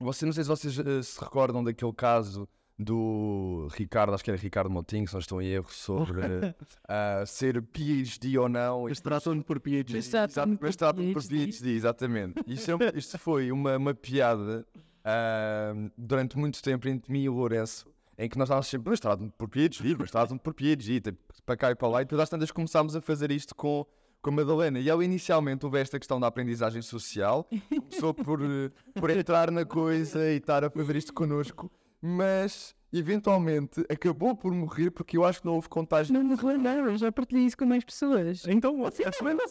você, 0.00 0.24
não 0.24 0.32
sei 0.32 0.42
se 0.42 0.48
vocês 0.48 0.78
eh, 0.78 1.02
se 1.02 1.20
recordam 1.20 1.62
daquele 1.62 1.92
caso 1.92 2.48
do 2.78 3.68
Ricardo, 3.72 4.14
acho 4.14 4.24
que 4.24 4.30
era 4.30 4.40
Ricardo 4.40 4.70
Montinho, 4.70 5.06
se 5.06 5.12
não 5.12 5.20
estou 5.20 5.40
em 5.42 5.46
erro, 5.48 5.68
sobre 5.70 6.20
ah, 6.88 7.22
ser 7.26 7.62
PhD 7.62 8.38
ou 8.38 8.48
não. 8.48 8.84
Mas 8.84 9.00
tratam-me 9.00 9.44
por 9.44 9.60
PhD. 9.60 9.92
Mas 9.94 10.08
tra- 10.08 10.24
Exato, 10.24 10.58
mas 10.60 10.76
trata-me 10.76 11.12
por 11.12 11.22
PhD. 11.22 11.70
Exatamente. 11.72 12.42
Isto, 12.46 12.72
é 12.82 12.98
isto 12.98 13.18
foi 13.18 13.52
uma, 13.52 13.76
uma 13.76 13.94
piada 13.94 14.66
ah, 15.04 15.72
durante 15.96 16.36
muito 16.38 16.60
tempo 16.62 16.88
entre 16.88 17.12
mim 17.12 17.22
e 17.22 17.28
o 17.28 17.34
Lourenço, 17.34 17.86
em 18.18 18.28
que 18.28 18.38
nós 18.38 18.46
estávamos 18.46 18.68
sempre, 18.68 18.90
mas 18.90 19.00
tratam-me 19.00 19.32
por 19.36 19.48
PhD, 19.48 19.96
mas 19.98 20.10
tratam-me 20.10 20.40
por 20.40 20.54
PhD, 20.54 21.00
tipo, 21.00 21.18
para 21.44 21.56
cá 21.56 21.70
e 21.70 21.74
para 21.74 21.88
lá, 21.88 22.02
e 22.02 22.04
depois 22.04 22.20
às 22.20 22.28
tantas 22.28 22.50
começámos 22.50 22.94
a 22.94 23.00
fazer 23.00 23.30
isto 23.30 23.54
com, 23.54 23.86
com 24.22 24.30
a 24.30 24.32
Madalena. 24.32 24.78
E 24.78 24.88
ela 24.88 25.04
inicialmente 25.04 25.64
houve 25.64 25.80
esta 25.80 25.98
questão 25.98 26.20
da 26.20 26.26
aprendizagem 26.26 26.82
social, 26.82 27.48
começou 27.68 28.14
por, 28.14 28.40
eh, 28.42 28.70
por 29.00 29.10
entrar 29.10 29.50
na 29.50 29.64
coisa 29.64 30.30
e 30.30 30.36
estar 30.36 30.64
a 30.64 30.70
fazer 30.70 30.96
isto 30.96 31.12
connosco, 31.12 31.70
mas 32.00 32.74
eventualmente 32.92 33.84
acabou 33.90 34.36
por 34.36 34.52
morrer 34.52 34.90
porque 34.90 35.16
eu 35.16 35.24
acho 35.24 35.40
que 35.40 35.46
não 35.46 35.54
houve 35.54 35.68
contágio. 35.68 36.14
Não 36.14 36.22
me 36.22 36.36
relembro, 36.36 36.92
eu 36.92 36.96
já 36.96 37.10
partilhei 37.10 37.44
isso 37.44 37.56
com 37.56 37.66
mais 37.66 37.82
pessoas. 37.82 38.46
Então, 38.46 38.76
você 38.78 39.10
também 39.10 39.34
não 39.34 39.48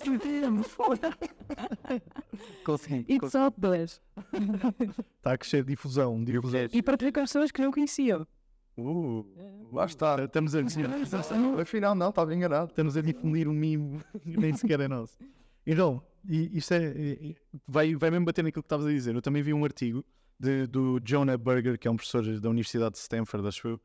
Consegui. 2.63 3.05
It's 3.09 3.35
out 3.35 3.59
there. 3.59 3.83
Está 3.83 5.33
a 5.33 5.37
crescer 5.37 5.65
difusão. 5.65 6.23
difusão. 6.23 6.69
E 6.71 6.81
partilhei 6.81 7.11
com 7.11 7.21
pessoas 7.21 7.51
que 7.51 7.61
não 7.61 7.71
conheciam. 7.71 8.25
Uh, 8.77 9.25
Lá 9.71 9.85
está. 9.85 10.23
estamos, 10.23 10.55
a, 10.55 10.61
Afinal, 11.61 11.95
não, 11.95 12.09
estava 12.09 12.33
enganado. 12.33 12.69
estamos 12.71 12.97
a 12.97 13.01
difundir 13.01 13.47
um 13.47 13.53
mimo 13.53 13.99
que 14.21 14.35
nem 14.37 14.53
sequer 14.55 14.79
é 14.79 14.87
nosso. 14.87 15.17
Então, 15.65 16.01
isto 16.27 16.73
é, 16.73 17.35
vai, 17.67 17.95
vai 17.95 18.11
mesmo 18.11 18.25
bater 18.25 18.43
naquilo 18.43 18.63
que 18.63 18.65
estavas 18.67 18.85
a 18.85 18.89
dizer. 18.89 19.15
Eu 19.15 19.21
também 19.21 19.41
vi 19.41 19.53
um 19.53 19.63
artigo 19.63 20.03
de- 20.39 20.67
do 20.67 20.99
Jonah 21.03 21.37
Berger, 21.37 21.77
que 21.77 21.87
é 21.87 21.91
um 21.91 21.95
professor 21.95 22.23
da 22.39 22.49
Universidade 22.49 22.93
de 22.93 22.99
Stanford, 22.99 23.47
acho 23.47 23.67
eu, 23.67 23.81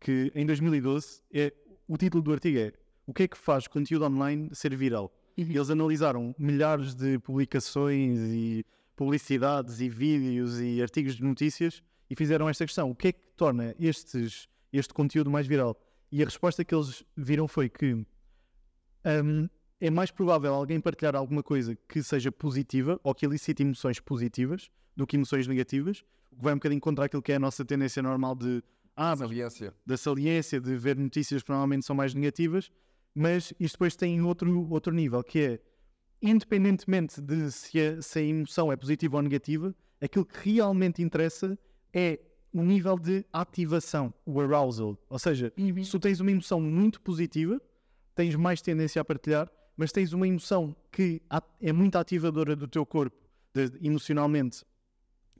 que 0.00 0.30
em 0.34 0.44
2012 0.44 1.22
é, 1.32 1.52
o 1.88 1.96
título 1.96 2.22
do 2.22 2.32
artigo 2.32 2.58
é 2.58 2.72
O 3.06 3.12
que 3.14 3.22
é 3.24 3.28
que 3.28 3.38
faz 3.38 3.66
conteúdo 3.66 4.04
online 4.04 4.48
ser 4.52 4.74
viral? 4.76 5.12
E 5.36 5.42
eles 5.42 5.70
analisaram 5.70 6.34
milhares 6.38 6.94
de 6.94 7.18
publicações 7.20 8.18
e 8.18 8.64
publicidades 8.94 9.80
e 9.80 9.88
vídeos 9.88 10.60
e 10.60 10.82
artigos 10.82 11.16
de 11.16 11.22
notícias 11.24 11.82
e 12.12 12.14
fizeram 12.14 12.46
esta 12.46 12.66
questão: 12.66 12.90
o 12.90 12.94
que 12.94 13.08
é 13.08 13.12
que 13.12 13.20
torna 13.38 13.74
estes, 13.80 14.46
este 14.70 14.92
conteúdo 14.92 15.30
mais 15.30 15.46
viral? 15.46 15.74
E 16.10 16.20
a 16.20 16.26
resposta 16.26 16.62
que 16.62 16.74
eles 16.74 17.02
viram 17.16 17.48
foi 17.48 17.70
que 17.70 17.94
hum, 17.94 19.48
é 19.80 19.88
mais 19.88 20.10
provável 20.10 20.52
alguém 20.52 20.78
partilhar 20.78 21.16
alguma 21.16 21.42
coisa 21.42 21.74
que 21.88 22.02
seja 22.02 22.30
positiva 22.30 23.00
ou 23.02 23.14
que 23.14 23.24
elicite 23.24 23.62
emoções 23.62 23.98
positivas 23.98 24.70
do 24.94 25.06
que 25.06 25.16
emoções 25.16 25.46
negativas, 25.46 26.04
o 26.30 26.36
que 26.36 26.42
vai 26.42 26.52
um 26.52 26.56
bocadinho 26.56 26.82
contra 26.82 27.06
aquilo 27.06 27.22
que 27.22 27.32
é 27.32 27.36
a 27.36 27.40
nossa 27.40 27.64
tendência 27.64 28.02
normal 28.02 28.34
de 28.34 28.62
ah, 28.94 29.16
Saliência. 29.16 29.74
da 29.86 29.96
saliência, 29.96 30.60
de 30.60 30.76
ver 30.76 30.98
notícias 30.98 31.42
que 31.42 31.48
normalmente 31.48 31.86
são 31.86 31.96
mais 31.96 32.12
negativas, 32.12 32.70
mas 33.14 33.54
isto 33.58 33.76
depois 33.76 33.96
tem 33.96 34.20
outro, 34.20 34.68
outro 34.70 34.92
nível, 34.92 35.24
que 35.24 35.38
é, 35.40 35.60
independentemente 36.20 37.22
de 37.22 37.50
se 37.50 37.80
a, 37.80 38.02
se 38.02 38.18
a 38.18 38.22
emoção 38.22 38.70
é 38.70 38.76
positiva 38.76 39.16
ou 39.16 39.22
negativa, 39.22 39.74
aquilo 39.98 40.26
que 40.26 40.52
realmente 40.52 41.00
interessa 41.00 41.58
é 41.92 42.18
o 42.52 42.62
nível 42.62 42.98
de 42.98 43.24
ativação, 43.32 44.12
o 44.26 44.40
arousal. 44.40 44.98
Ou 45.08 45.18
seja, 45.18 45.52
se 45.56 45.90
tu 45.90 45.98
tens 45.98 46.20
uma 46.20 46.30
emoção 46.30 46.60
muito 46.60 47.00
positiva, 47.00 47.60
tens 48.14 48.34
mais 48.34 48.60
tendência 48.60 49.00
a 49.00 49.04
partilhar, 49.04 49.50
mas 49.76 49.90
tens 49.90 50.12
uma 50.12 50.28
emoção 50.28 50.76
que 50.90 51.22
é 51.60 51.72
muito 51.72 51.96
ativadora 51.96 52.54
do 52.54 52.68
teu 52.68 52.84
corpo, 52.84 53.16
de- 53.54 53.72
emocionalmente 53.86 54.64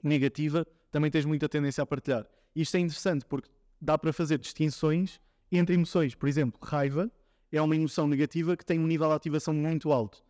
negativa, 0.01 0.65
também 0.91 1.09
tens 1.11 1.25
muita 1.25 1.47
tendência 1.47 1.81
a 1.83 1.85
partilhar. 1.85 2.25
Isto 2.55 2.77
é 2.77 2.79
interessante 2.79 3.25
porque 3.25 3.49
dá 3.79 3.97
para 3.97 4.11
fazer 4.11 4.37
distinções 4.37 5.19
entre 5.51 5.75
emoções. 5.75 6.15
Por 6.15 6.27
exemplo, 6.27 6.59
raiva 6.63 7.11
é 7.51 7.61
uma 7.61 7.75
emoção 7.75 8.07
negativa 8.07 8.57
que 8.57 8.65
tem 8.65 8.79
um 8.79 8.87
nível 8.87 9.07
de 9.09 9.13
ativação 9.15 9.53
muito 9.53 9.91
alto. 9.91 10.23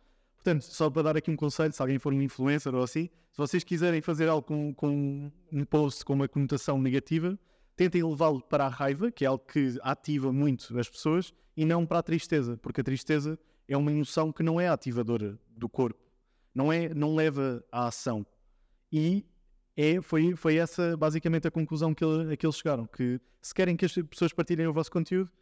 Portanto, 0.44 0.64
só 0.64 0.90
para 0.90 1.04
dar 1.04 1.16
aqui 1.16 1.30
um 1.30 1.36
conselho, 1.36 1.72
se 1.72 1.80
alguém 1.80 1.98
for 1.98 2.12
um 2.12 2.20
influencer 2.20 2.74
ou 2.74 2.82
assim, 2.82 3.08
se 3.32 3.38
vocês 3.38 3.64
quiserem 3.64 4.02
fazer 4.02 4.28
algo 4.28 4.46
com, 4.46 4.74
com 4.74 5.32
um 5.50 5.64
post 5.64 6.04
com 6.04 6.12
uma 6.12 6.28
conotação 6.28 6.78
negativa, 6.78 7.38
tentem 7.74 8.04
levá-lo 8.04 8.42
para 8.42 8.66
a 8.66 8.68
raiva, 8.68 9.10
que 9.10 9.24
é 9.24 9.28
algo 9.28 9.42
que 9.42 9.78
ativa 9.80 10.30
muito 10.30 10.78
as 10.78 10.86
pessoas, 10.86 11.32
e 11.56 11.64
não 11.64 11.86
para 11.86 12.00
a 12.00 12.02
tristeza, 12.02 12.58
porque 12.58 12.82
a 12.82 12.84
tristeza 12.84 13.38
é 13.66 13.74
uma 13.74 13.90
emoção 13.90 14.30
que 14.30 14.42
não 14.42 14.60
é 14.60 14.68
ativadora 14.68 15.38
do 15.48 15.66
corpo, 15.66 15.98
não, 16.54 16.70
é, 16.70 16.92
não 16.92 17.14
leva 17.14 17.64
à 17.72 17.86
ação. 17.86 18.26
E 18.92 19.24
é, 19.74 20.02
foi, 20.02 20.36
foi 20.36 20.56
essa 20.56 20.94
basicamente 20.94 21.48
a 21.48 21.50
conclusão 21.50 21.94
que, 21.94 22.04
a 22.04 22.36
que 22.36 22.44
eles 22.44 22.56
chegaram: 22.56 22.86
que 22.86 23.18
se 23.40 23.54
querem 23.54 23.78
que 23.78 23.86
as 23.86 23.94
pessoas 23.94 24.34
partilhem 24.34 24.66
o 24.66 24.74
vosso 24.74 24.90
conteúdo, 24.90 25.32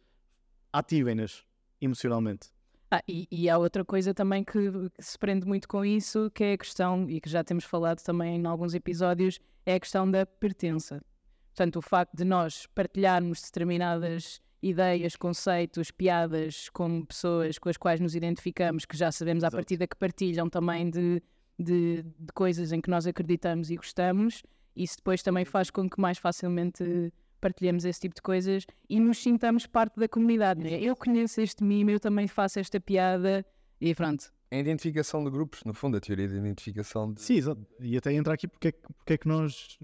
ativem-nas 0.71 1.43
emocionalmente. 1.81 2.53
Ah, 2.95 3.01
e, 3.07 3.27
e 3.31 3.49
há 3.49 3.57
outra 3.57 3.83
coisa 3.83 4.13
também 4.13 4.43
que, 4.43 4.69
que 4.69 5.03
se 5.03 5.17
prende 5.17 5.47
muito 5.47 5.67
com 5.67 5.83
isso, 5.83 6.29
que 6.29 6.43
é 6.43 6.53
a 6.53 6.57
questão, 6.59 7.09
e 7.09 7.19
que 7.19 7.27
já 7.27 7.43
temos 7.43 7.63
falado 7.63 7.99
também 8.03 8.35
em 8.35 8.45
alguns 8.45 8.75
episódios, 8.75 9.39
é 9.65 9.73
a 9.73 9.79
questão 9.79 10.09
da 10.09 10.27
pertença. 10.27 11.01
Portanto, 11.47 11.77
o 11.77 11.81
facto 11.81 12.15
de 12.15 12.23
nós 12.23 12.67
partilharmos 12.75 13.41
determinadas 13.41 14.39
ideias, 14.61 15.15
conceitos, 15.15 15.89
piadas 15.89 16.69
com 16.69 17.03
pessoas 17.03 17.57
com 17.57 17.67
as 17.67 17.77
quais 17.77 17.99
nos 17.99 18.13
identificamos, 18.13 18.85
que 18.85 18.95
já 18.95 19.11
sabemos 19.11 19.43
à 19.43 19.47
Exato. 19.47 19.57
partida 19.57 19.87
que 19.87 19.95
partilham 19.95 20.47
também 20.47 20.87
de, 20.91 21.19
de, 21.57 22.03
de 22.03 22.33
coisas 22.35 22.71
em 22.71 22.79
que 22.79 22.91
nós 22.91 23.07
acreditamos 23.07 23.71
e 23.71 23.75
gostamos, 23.75 24.43
isso 24.75 24.97
depois 24.97 25.23
também 25.23 25.45
faz 25.45 25.71
com 25.71 25.89
que 25.89 25.99
mais 25.99 26.19
facilmente 26.19 27.11
partilhemos 27.43 27.83
esse 27.85 27.99
tipo 27.99 28.15
de 28.15 28.21
coisas 28.21 28.65
e 28.89 28.99
nos 28.99 29.17
sintamos 29.17 29.65
parte 29.67 29.99
da 29.99 30.07
comunidade. 30.07 30.61
não 30.63 30.67
é? 30.69 30.79
Eu 30.81 30.95
conheço 30.95 31.41
este 31.41 31.63
mime, 31.63 31.91
eu 31.93 31.99
também 31.99 32.27
faço 32.27 32.57
esta 32.59 32.79
piada 32.79 33.45
e 33.81 33.93
pronto. 33.93 34.31
É 34.49 34.57
a 34.57 34.59
identificação 34.59 35.23
de 35.23 35.29
grupos, 35.31 35.63
no 35.65 35.73
fundo, 35.73 35.97
a 35.97 35.99
teoria 35.99 36.27
de 36.27 36.35
identificação 36.35 37.11
de. 37.11 37.21
Sim, 37.21 37.35
exato. 37.35 37.65
E 37.79 37.97
até 37.97 38.13
entrar 38.13 38.33
aqui 38.35 38.47
porque 38.47 38.67
é, 38.67 38.71
que- 38.71 38.93
porque 38.97 39.13
é 39.13 39.17
que 39.17 39.27
nós 39.27 39.77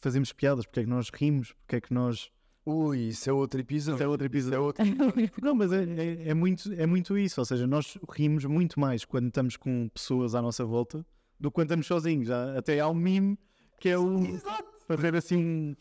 fazemos 0.00 0.32
piadas, 0.32 0.64
porque 0.66 0.80
é 0.80 0.82
que 0.84 0.88
nós 0.90 1.10
rimos, 1.14 1.52
porque 1.52 1.76
é 1.76 1.80
que 1.80 1.92
nós. 1.94 2.30
Ui, 2.66 2.98
isso 3.08 3.28
é 3.28 3.32
outro 3.32 3.60
episódio. 3.60 3.96
Isso 3.96 4.02
é 4.02 4.08
outro 4.08 4.26
Isso 4.26 4.36
é 4.36 4.38
episódio. 4.38 4.64
outro. 4.64 4.84
Não, 5.42 5.54
mas 5.54 5.70
é, 5.72 5.84
é, 5.84 6.28
é 6.30 6.34
muito, 6.34 6.72
é 6.72 6.86
muito 6.86 7.18
isso. 7.18 7.38
Ou 7.40 7.44
seja, 7.44 7.66
nós 7.66 7.98
rimos 8.10 8.46
muito 8.46 8.80
mais 8.80 9.04
quando 9.04 9.26
estamos 9.28 9.56
com 9.58 9.88
pessoas 9.90 10.34
à 10.34 10.40
nossa 10.40 10.64
volta 10.64 11.04
do 11.38 11.50
que 11.50 11.54
quando 11.56 11.66
estamos 11.68 11.86
sozinhos. 11.86 12.30
Até 12.30 12.80
há 12.80 12.88
um 12.88 12.94
meme 12.94 13.38
que 13.78 13.90
é 13.90 13.98
o 13.98 14.18
fazer 14.88 15.14
assim 15.14 15.76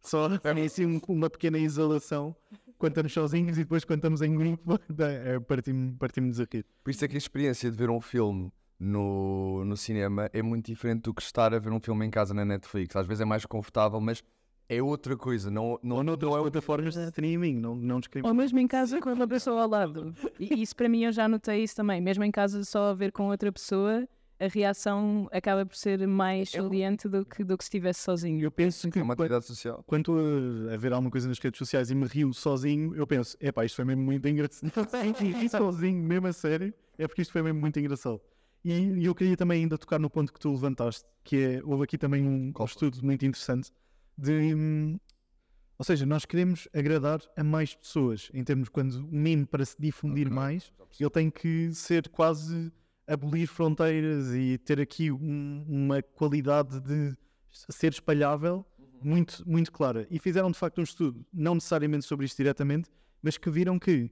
só 0.00 0.28
assim 0.64 0.86
um- 0.86 1.00
uma 1.08 1.28
pequena 1.30 1.58
isolação 1.58 2.34
quando 2.78 2.92
estamos 2.92 3.12
sozinhos 3.12 3.58
e 3.58 3.62
depois 3.62 3.84
quando 3.84 3.98
estamos 3.98 4.22
em 4.22 4.34
grupo 4.34 4.78
é, 4.98 5.38
partimos 5.40 5.96
partimos 5.98 6.40
a 6.40 6.46
rir. 6.50 6.64
Por 6.82 6.90
isso 6.90 7.04
é 7.04 7.08
que 7.08 7.14
a 7.14 7.18
experiência 7.18 7.70
de 7.70 7.76
ver 7.76 7.90
um 7.90 8.00
filme 8.00 8.50
no, 8.78 9.64
no 9.64 9.76
cinema 9.76 10.30
é 10.32 10.42
muito 10.42 10.66
diferente 10.66 11.02
do 11.02 11.14
que 11.14 11.20
estar 11.22 11.52
a 11.54 11.58
ver 11.58 11.70
um 11.70 11.80
filme 11.80 12.06
em 12.06 12.10
casa 12.10 12.32
na 12.32 12.44
Netflix. 12.44 12.96
Às 12.96 13.06
vezes 13.06 13.20
é 13.20 13.24
mais 13.26 13.44
confortável, 13.44 14.00
mas 14.00 14.22
é 14.68 14.80
outra 14.82 15.16
coisa. 15.16 15.50
Não, 15.50 15.78
não, 15.82 15.96
Ou 15.96 16.02
noutras 16.04 16.30
plataformas 16.32 16.94
de 16.94 17.04
streaming, 17.04 17.56
não, 17.56 17.74
não 17.74 18.00
descrevemos. 18.00 18.30
Ou 18.30 18.34
mesmo 18.34 18.58
em 18.58 18.66
casa 18.66 18.98
com 19.00 19.12
uma 19.12 19.28
pessoa 19.28 19.62
ao 19.62 19.68
lado. 19.68 20.14
E 20.38 20.62
isso 20.62 20.74
para 20.74 20.88
mim 20.88 21.04
eu 21.04 21.12
já 21.12 21.28
notei 21.28 21.62
isso 21.62 21.76
também. 21.76 22.00
Mesmo 22.00 22.24
em 22.24 22.30
casa 22.30 22.64
só 22.64 22.90
a 22.90 22.94
ver 22.94 23.12
com 23.12 23.28
outra 23.28 23.52
pessoa, 23.52 24.08
a 24.40 24.46
reação 24.48 25.28
acaba 25.30 25.66
por 25.66 25.76
ser 25.76 26.06
mais 26.08 26.52
É 26.54 26.58
saliente 26.58 27.08
do 27.08 27.24
que, 27.24 27.44
do 27.44 27.58
que 27.58 27.64
se 27.64 27.68
estivesse 27.68 28.00
sozinho. 28.00 28.40
Eu 28.42 28.50
penso 28.50 28.90
que 28.90 28.98
é 28.98 29.02
uma 29.02 29.14
quando, 29.14 29.26
atividade 29.26 29.44
social. 29.46 29.84
quando 29.86 30.16
a- 30.72 30.76
ver 30.78 30.92
alguma 30.92 31.10
coisa 31.10 31.28
nas 31.28 31.38
redes 31.38 31.58
sociais 31.58 31.90
e 31.90 31.94
me 31.94 32.06
rio 32.06 32.32
sozinho, 32.32 32.94
eu 32.96 33.06
penso, 33.06 33.36
epá, 33.40 33.64
isto 33.64 33.76
foi 33.76 33.84
mesmo 33.84 34.02
muito 34.02 34.26
engraçado. 34.26 34.72
E 35.44 35.48
sozinho, 35.48 36.02
mesmo 36.02 36.26
a 36.26 36.32
sério, 36.32 36.72
é 36.96 37.06
porque 37.06 37.20
isto 37.22 37.32
foi 37.32 37.42
mesmo 37.42 37.60
muito 37.60 37.78
engraçado. 37.78 38.20
E, 38.64 39.04
eu 39.04 39.14
queria 39.14 39.36
também 39.36 39.62
ainda 39.62 39.76
tocar 39.78 39.98
no 39.98 40.08
ponto 40.10 40.32
que 40.32 40.40
tu 40.40 40.50
levantaste, 40.50 41.04
que 41.22 41.36
é, 41.36 41.62
houve 41.64 41.84
aqui 41.84 41.96
também 41.98 42.26
um, 42.26 42.52
Qual 42.52 42.64
um 42.64 42.68
estudo 42.68 42.98
muito 43.04 43.24
interessante 43.24 43.70
de, 44.16 44.54
hum, 44.54 44.98
ou 45.78 45.84
seja, 45.84 46.04
nós 46.04 46.24
queremos 46.26 46.68
agradar 46.74 47.20
a 47.36 47.42
mais 47.44 47.74
pessoas, 47.74 48.30
em 48.34 48.44
termos 48.44 48.68
quando 48.68 48.92
o 49.06 49.08
meme 49.14 49.46
para 49.46 49.64
se 49.64 49.76
difundir 49.78 50.26
Ok, 50.26 50.34
mais, 50.36 50.72
ele 50.98 51.10
tem 51.10 51.30
que 51.30 51.72
ser 51.72 52.08
quase 52.08 52.70
abolir 53.12 53.46
fronteiras 53.48 54.32
e 54.34 54.56
ter 54.58 54.80
aqui 54.80 55.10
um- 55.10 55.64
uma 55.68 56.02
qualidade 56.02 56.80
de 56.80 57.16
ser 57.50 57.92
espalhável 57.92 58.64
muito, 59.02 59.42
muito 59.48 59.72
clara. 59.72 60.06
E 60.10 60.18
fizeram 60.18 60.50
de 60.50 60.58
facto 60.58 60.78
um 60.78 60.84
estudo, 60.84 61.24
não 61.32 61.54
necessariamente 61.54 62.04
sobre 62.04 62.26
isto 62.26 62.36
diretamente, 62.36 62.88
mas 63.22 63.36
que 63.36 63.50
viram 63.50 63.78
que 63.78 64.10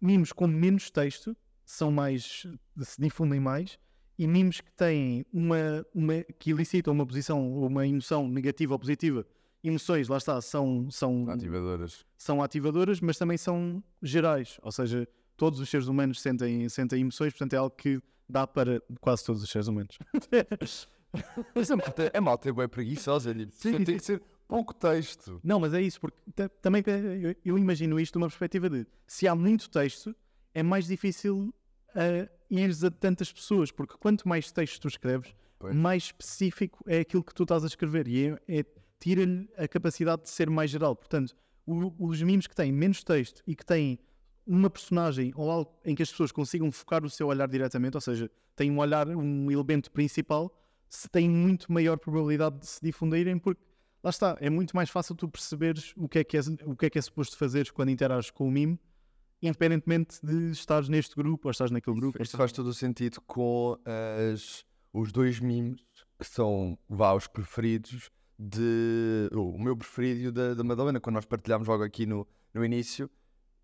mimos 0.00 0.32
com 0.32 0.46
menos 0.46 0.90
texto 0.90 1.36
são 1.64 1.90
mais, 1.90 2.46
se 2.80 3.00
difundem 3.00 3.40
mais, 3.40 3.78
e 4.18 4.26
mimos 4.26 4.60
que 4.60 4.72
têm 4.72 5.24
uma, 5.32 5.84
uma 5.94 6.22
que 6.38 6.50
elicitam 6.50 6.92
uma 6.92 7.06
posição 7.06 7.50
ou 7.52 7.66
uma 7.66 7.86
emoção 7.86 8.28
negativa 8.28 8.74
ou 8.74 8.78
positiva, 8.78 9.26
emoções, 9.62 10.08
lá 10.08 10.16
está, 10.18 10.40
são, 10.40 10.90
são 10.90 11.28
Ativadoras. 11.28 12.06
são 12.16 12.42
ativadoras, 12.42 13.00
mas 13.00 13.18
também 13.18 13.36
são 13.36 13.82
gerais, 14.02 14.58
ou 14.62 14.70
seja, 14.72 15.06
todos 15.38 15.58
os 15.60 15.70
seres 15.70 15.86
humanos 15.86 16.20
sentem, 16.20 16.68
sentem 16.68 17.00
emoções, 17.00 17.32
portanto 17.32 17.54
é 17.54 17.56
algo 17.56 17.74
que 17.74 17.98
dá 18.28 18.46
para 18.46 18.82
quase 19.00 19.24
todos 19.24 19.42
os 19.42 19.48
seres 19.48 19.68
humanos. 19.68 19.96
Mas 21.54 21.70
a 21.70 21.76
malta, 21.76 22.10
a 22.12 22.20
malta 22.20 22.48
é 22.50 22.52
bem 22.52 22.68
preguiçosa. 22.68 23.34
Tipo, 23.34 23.52
Sim, 23.54 23.84
tem 23.84 23.96
que 23.96 24.04
ser 24.04 24.22
pouco 24.46 24.74
texto. 24.74 25.40
Não, 25.42 25.58
mas 25.58 25.72
é 25.72 25.80
isso, 25.80 25.98
porque 26.00 26.18
ta- 26.34 26.48
também 26.48 26.82
pe- 26.82 26.90
eu, 26.90 27.34
eu 27.44 27.58
imagino 27.58 27.98
isto 27.98 28.12
de 28.14 28.18
uma 28.18 28.28
perspectiva 28.28 28.68
de 28.68 28.86
se 29.06 29.26
há 29.26 29.34
muito 29.34 29.70
texto, 29.70 30.14
é 30.54 30.62
mais 30.62 30.86
difícil 30.86 31.54
uh, 31.94 32.28
ires 32.50 32.84
a 32.84 32.90
tantas 32.90 33.32
pessoas, 33.32 33.70
porque 33.70 33.94
quanto 33.98 34.28
mais 34.28 34.50
texto 34.52 34.80
tu 34.82 34.88
escreves, 34.88 35.34
Pois. 35.58 35.74
mais 35.74 36.04
específico 36.04 36.84
é 36.86 37.00
aquilo 37.00 37.22
que 37.24 37.34
tu 37.34 37.42
estás 37.44 37.64
a 37.64 37.66
escrever 37.66 38.06
e 38.08 38.26
é, 38.28 38.58
é- 38.60 38.64
tira-lhe 39.00 39.48
a 39.56 39.66
capacidade 39.68 40.22
de 40.22 40.28
ser 40.30 40.50
mais 40.50 40.70
geral. 40.70 40.94
Portanto, 40.94 41.34
o- 41.66 41.94
os 41.98 42.20
memes 42.22 42.46
que 42.46 42.54
têm 42.54 42.70
menos 42.72 43.02
texto 43.02 43.42
e 43.46 43.54
que 43.56 43.64
têm 43.64 43.98
uma 44.48 44.70
personagem 44.70 45.30
ou 45.36 45.50
algo 45.50 45.70
em 45.84 45.94
que 45.94 46.02
as 46.02 46.10
pessoas 46.10 46.32
consigam 46.32 46.72
focar 46.72 47.04
o 47.04 47.10
seu 47.10 47.26
olhar 47.26 47.46
diretamente, 47.46 47.96
ou 47.96 48.00
seja, 48.00 48.30
têm 48.56 48.70
um 48.70 48.78
olhar, 48.78 49.06
um 49.06 49.50
elemento 49.50 49.90
principal, 49.90 50.50
se 50.88 51.06
têm 51.08 51.28
muito 51.28 51.70
maior 51.70 51.98
probabilidade 51.98 52.58
de 52.58 52.66
se 52.66 52.80
difundirem, 52.82 53.38
porque 53.38 53.60
lá 54.02 54.08
está, 54.08 54.38
é 54.40 54.48
muito 54.48 54.74
mais 54.74 54.88
fácil 54.88 55.14
tu 55.14 55.28
perceberes 55.28 55.92
o 55.96 56.08
que 56.08 56.20
é 56.20 56.24
que 56.24 56.38
é, 56.38 56.40
o 56.64 56.74
que 56.74 56.86
é, 56.86 56.90
que 56.90 56.98
é 56.98 57.02
suposto 57.02 57.36
fazeres 57.36 57.70
quando 57.70 57.90
interages 57.90 58.30
com 58.30 58.48
o 58.48 58.50
meme, 58.50 58.80
independentemente 59.42 60.18
de 60.24 60.50
estares 60.50 60.88
neste 60.88 61.14
grupo 61.14 61.48
ou 61.48 61.50
estás 61.50 61.70
naquele 61.70 61.96
grupo. 61.96 62.20
Isto 62.22 62.38
faz 62.38 62.50
todo 62.50 62.68
o 62.68 62.74
sentido 62.74 63.20
com 63.26 63.78
as, 64.32 64.64
os 64.94 65.12
dois 65.12 65.38
memes 65.40 65.84
que 66.18 66.26
são 66.26 66.76
vá, 66.88 67.12
os 67.12 67.26
preferidos 67.26 68.10
de. 68.38 69.28
O 69.32 69.58
meu 69.58 69.76
preferido 69.76 70.20
e 70.20 70.26
o 70.28 70.32
da, 70.32 70.54
da 70.54 70.64
Madalena, 70.64 70.98
quando 71.00 71.14
nós 71.14 71.24
partilhámos 71.26 71.68
logo 71.68 71.84
aqui 71.84 72.06
no, 72.06 72.26
no 72.54 72.64
início. 72.64 73.10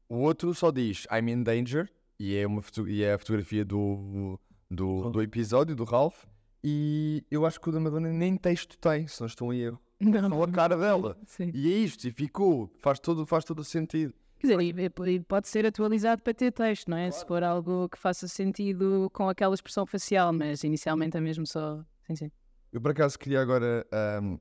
O 0.08 0.16
outro 0.18 0.54
só 0.54 0.70
diz 0.70 1.06
I'm 1.10 1.30
in 1.30 1.42
danger 1.42 1.90
e 2.18 2.36
é, 2.36 2.46
uma 2.46 2.62
e 2.86 3.02
é 3.02 3.14
a 3.14 3.18
fotografia 3.18 3.64
do, 3.64 4.38
do, 4.70 5.10
do 5.10 5.22
episódio 5.22 5.74
do 5.74 5.84
Ralph. 5.84 6.24
E 6.62 7.22
eu 7.30 7.44
acho 7.44 7.60
que 7.60 7.68
o 7.68 7.72
da 7.72 7.80
Madalena 7.80 8.12
nem 8.12 8.36
texto 8.36 8.78
tem, 8.78 9.06
se 9.06 9.20
não 9.20 9.26
estou 9.26 9.52
em 9.52 9.60
erro. 9.60 9.80
Não, 10.00 10.30
Só 10.30 10.42
a 10.42 10.50
cara 10.50 10.76
dela. 10.76 11.16
Sim. 11.26 11.50
E 11.54 11.72
é 11.72 11.76
isto, 11.76 12.06
e 12.06 12.10
ficou. 12.10 12.70
Faz 12.80 12.98
todo, 12.98 13.26
faz 13.26 13.44
todo 13.44 13.58
o 13.60 13.64
sentido. 13.64 14.14
Quer 14.38 14.58
dizer, 14.58 14.60
e- 15.06 15.20
pode 15.20 15.48
ser 15.48 15.64
atualizado 15.66 16.22
para 16.22 16.34
ter 16.34 16.52
texto, 16.52 16.90
não 16.90 16.96
é? 16.96 17.10
Se 17.10 17.24
for 17.26 17.42
algo 17.42 17.88
que 17.88 17.98
faça 17.98 18.28
sentido 18.28 19.08
com 19.12 19.28
aquela 19.28 19.54
expressão 19.54 19.86
facial, 19.86 20.32
mas 20.32 20.64
inicialmente 20.64 21.16
é 21.16 21.20
mesmo 21.20 21.46
só. 21.46 21.82
Sim, 22.06 22.16
sim. 22.16 22.30
Eu 22.72 22.80
por 22.80 22.90
acaso 22.90 23.18
queria 23.18 23.40
agora 23.40 23.86
ahm, 23.92 24.36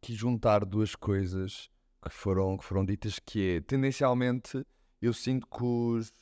aqui 0.00 0.14
juntar 0.14 0.64
duas 0.64 0.94
coisas 0.94 1.68
que 2.02 2.10
foram, 2.10 2.56
que 2.56 2.64
foram 2.64 2.84
ditas, 2.84 3.18
que 3.18 3.56
é 3.56 3.60
tendencialmente 3.60 4.64
eu 5.02 5.12
sinto 5.12 5.46
que 5.48 5.64
os, 5.64 6.12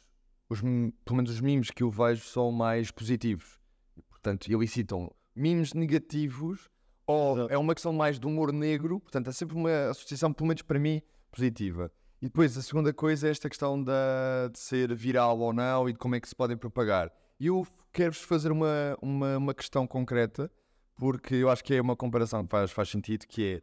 os, 0.48 0.60
pelo 0.60 1.16
menos 1.16 1.30
os 1.30 1.40
memes 1.40 1.70
que 1.70 1.82
eu 1.82 1.90
vejo 1.90 2.24
são 2.24 2.50
mais 2.50 2.90
positivos. 2.90 3.60
Portanto, 4.08 4.50
elicitam 4.50 5.14
memes 5.36 5.74
negativos 5.74 6.68
ou 7.06 7.36
Exato. 7.36 7.52
é 7.52 7.58
uma 7.58 7.74
questão 7.74 7.92
mais 7.92 8.18
de 8.18 8.26
humor 8.26 8.52
negro. 8.52 8.98
Portanto, 9.00 9.28
é 9.28 9.32
sempre 9.32 9.56
uma 9.56 9.90
associação, 9.90 10.32
pelo 10.32 10.48
menos 10.48 10.62
para 10.62 10.78
mim, 10.78 11.02
positiva. 11.30 11.92
E 12.22 12.26
depois 12.26 12.56
a 12.56 12.62
segunda 12.62 12.92
coisa 12.92 13.28
é 13.28 13.30
esta 13.30 13.48
questão 13.48 13.82
da, 13.82 14.48
de 14.52 14.58
ser 14.58 14.94
viral 14.94 15.38
ou 15.38 15.52
não 15.52 15.88
e 15.88 15.92
de 15.92 15.98
como 15.98 16.14
é 16.14 16.20
que 16.20 16.28
se 16.28 16.34
podem 16.34 16.56
propagar. 16.56 17.12
E 17.38 17.46
eu 17.46 17.66
quero-vos 17.92 18.22
fazer 18.22 18.52
uma, 18.52 18.96
uma, 19.00 19.38
uma 19.38 19.54
questão 19.54 19.86
concreta, 19.86 20.50
porque 20.96 21.34
eu 21.34 21.48
acho 21.48 21.64
que 21.64 21.74
é 21.74 21.80
uma 21.80 21.96
comparação 21.96 22.44
que 22.44 22.50
faz, 22.50 22.70
faz 22.70 22.90
sentido, 22.90 23.26
que 23.26 23.54
é 23.54 23.62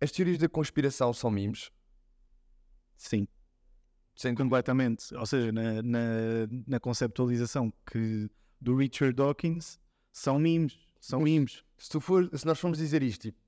as 0.00 0.12
teorias 0.12 0.38
da 0.38 0.48
conspiração 0.48 1.12
são 1.12 1.30
memes? 1.30 1.70
Sim, 2.96 3.26
Sem 4.18 4.34
completamente. 4.34 5.14
Ou 5.14 5.24
seja, 5.24 5.52
na, 5.52 5.80
na, 5.80 6.00
na 6.66 6.80
conceptualização 6.80 7.72
que, 7.86 8.28
do 8.60 8.74
Richard 8.74 9.14
Dawkins, 9.14 9.78
são 10.12 10.40
memes. 10.40 10.76
São 11.00 11.20
memes. 11.20 11.62
Se, 11.78 11.88
tu 11.88 12.00
for, 12.00 12.28
se 12.36 12.44
nós 12.44 12.58
formos 12.58 12.78
dizer 12.78 13.00
isto, 13.00 13.22
tipo, 13.22 13.38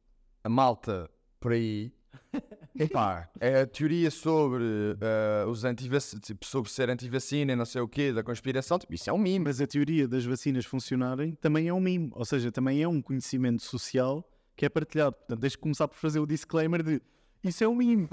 a 0.45 0.49
malta 0.49 1.11
por 1.41 1.51
aí, 1.51 1.93
epá, 2.79 3.29
é 3.41 3.63
a 3.63 3.67
teoria 3.67 4.13
sobre 4.13 4.63
eh, 5.01 5.45
os 5.49 5.65
antivac 5.65 6.21
tipo, 6.21 6.47
sobre 6.47 6.71
ser 6.71 6.89
antivacina 6.89 7.53
e 7.53 7.57
não 7.57 7.67
sei 7.67 7.81
o 7.81 7.89
quê, 7.89 8.13
da 8.13 8.23
conspiração, 8.23 8.79
tipo, 8.79 8.95
isso 8.95 9.11
é 9.11 9.13
um 9.13 9.19
meme. 9.19 9.47
Mas 9.47 9.61
a 9.61 9.67
teoria 9.67 10.07
das 10.07 10.25
vacinas 10.25 10.65
funcionarem 10.65 11.33
também 11.41 11.67
é 11.67 11.75
um 11.75 11.81
meme. 11.81 12.13
Ou 12.15 12.25
seja, 12.25 12.53
também 12.53 12.81
é 12.81 12.87
um 12.87 13.03
conhecimento 13.03 13.65
social 13.65 14.25
que 14.55 14.65
é 14.65 14.69
partilhado. 14.69 15.17
Portanto, 15.17 15.41
deixa 15.41 15.59
começar 15.59 15.89
por 15.89 15.97
fazer 15.97 16.21
o 16.21 16.27
disclaimer 16.27 16.81
de 16.81 17.03
isso 17.43 17.65
é 17.65 17.69
um 17.69 17.75
meme. 17.75 18.09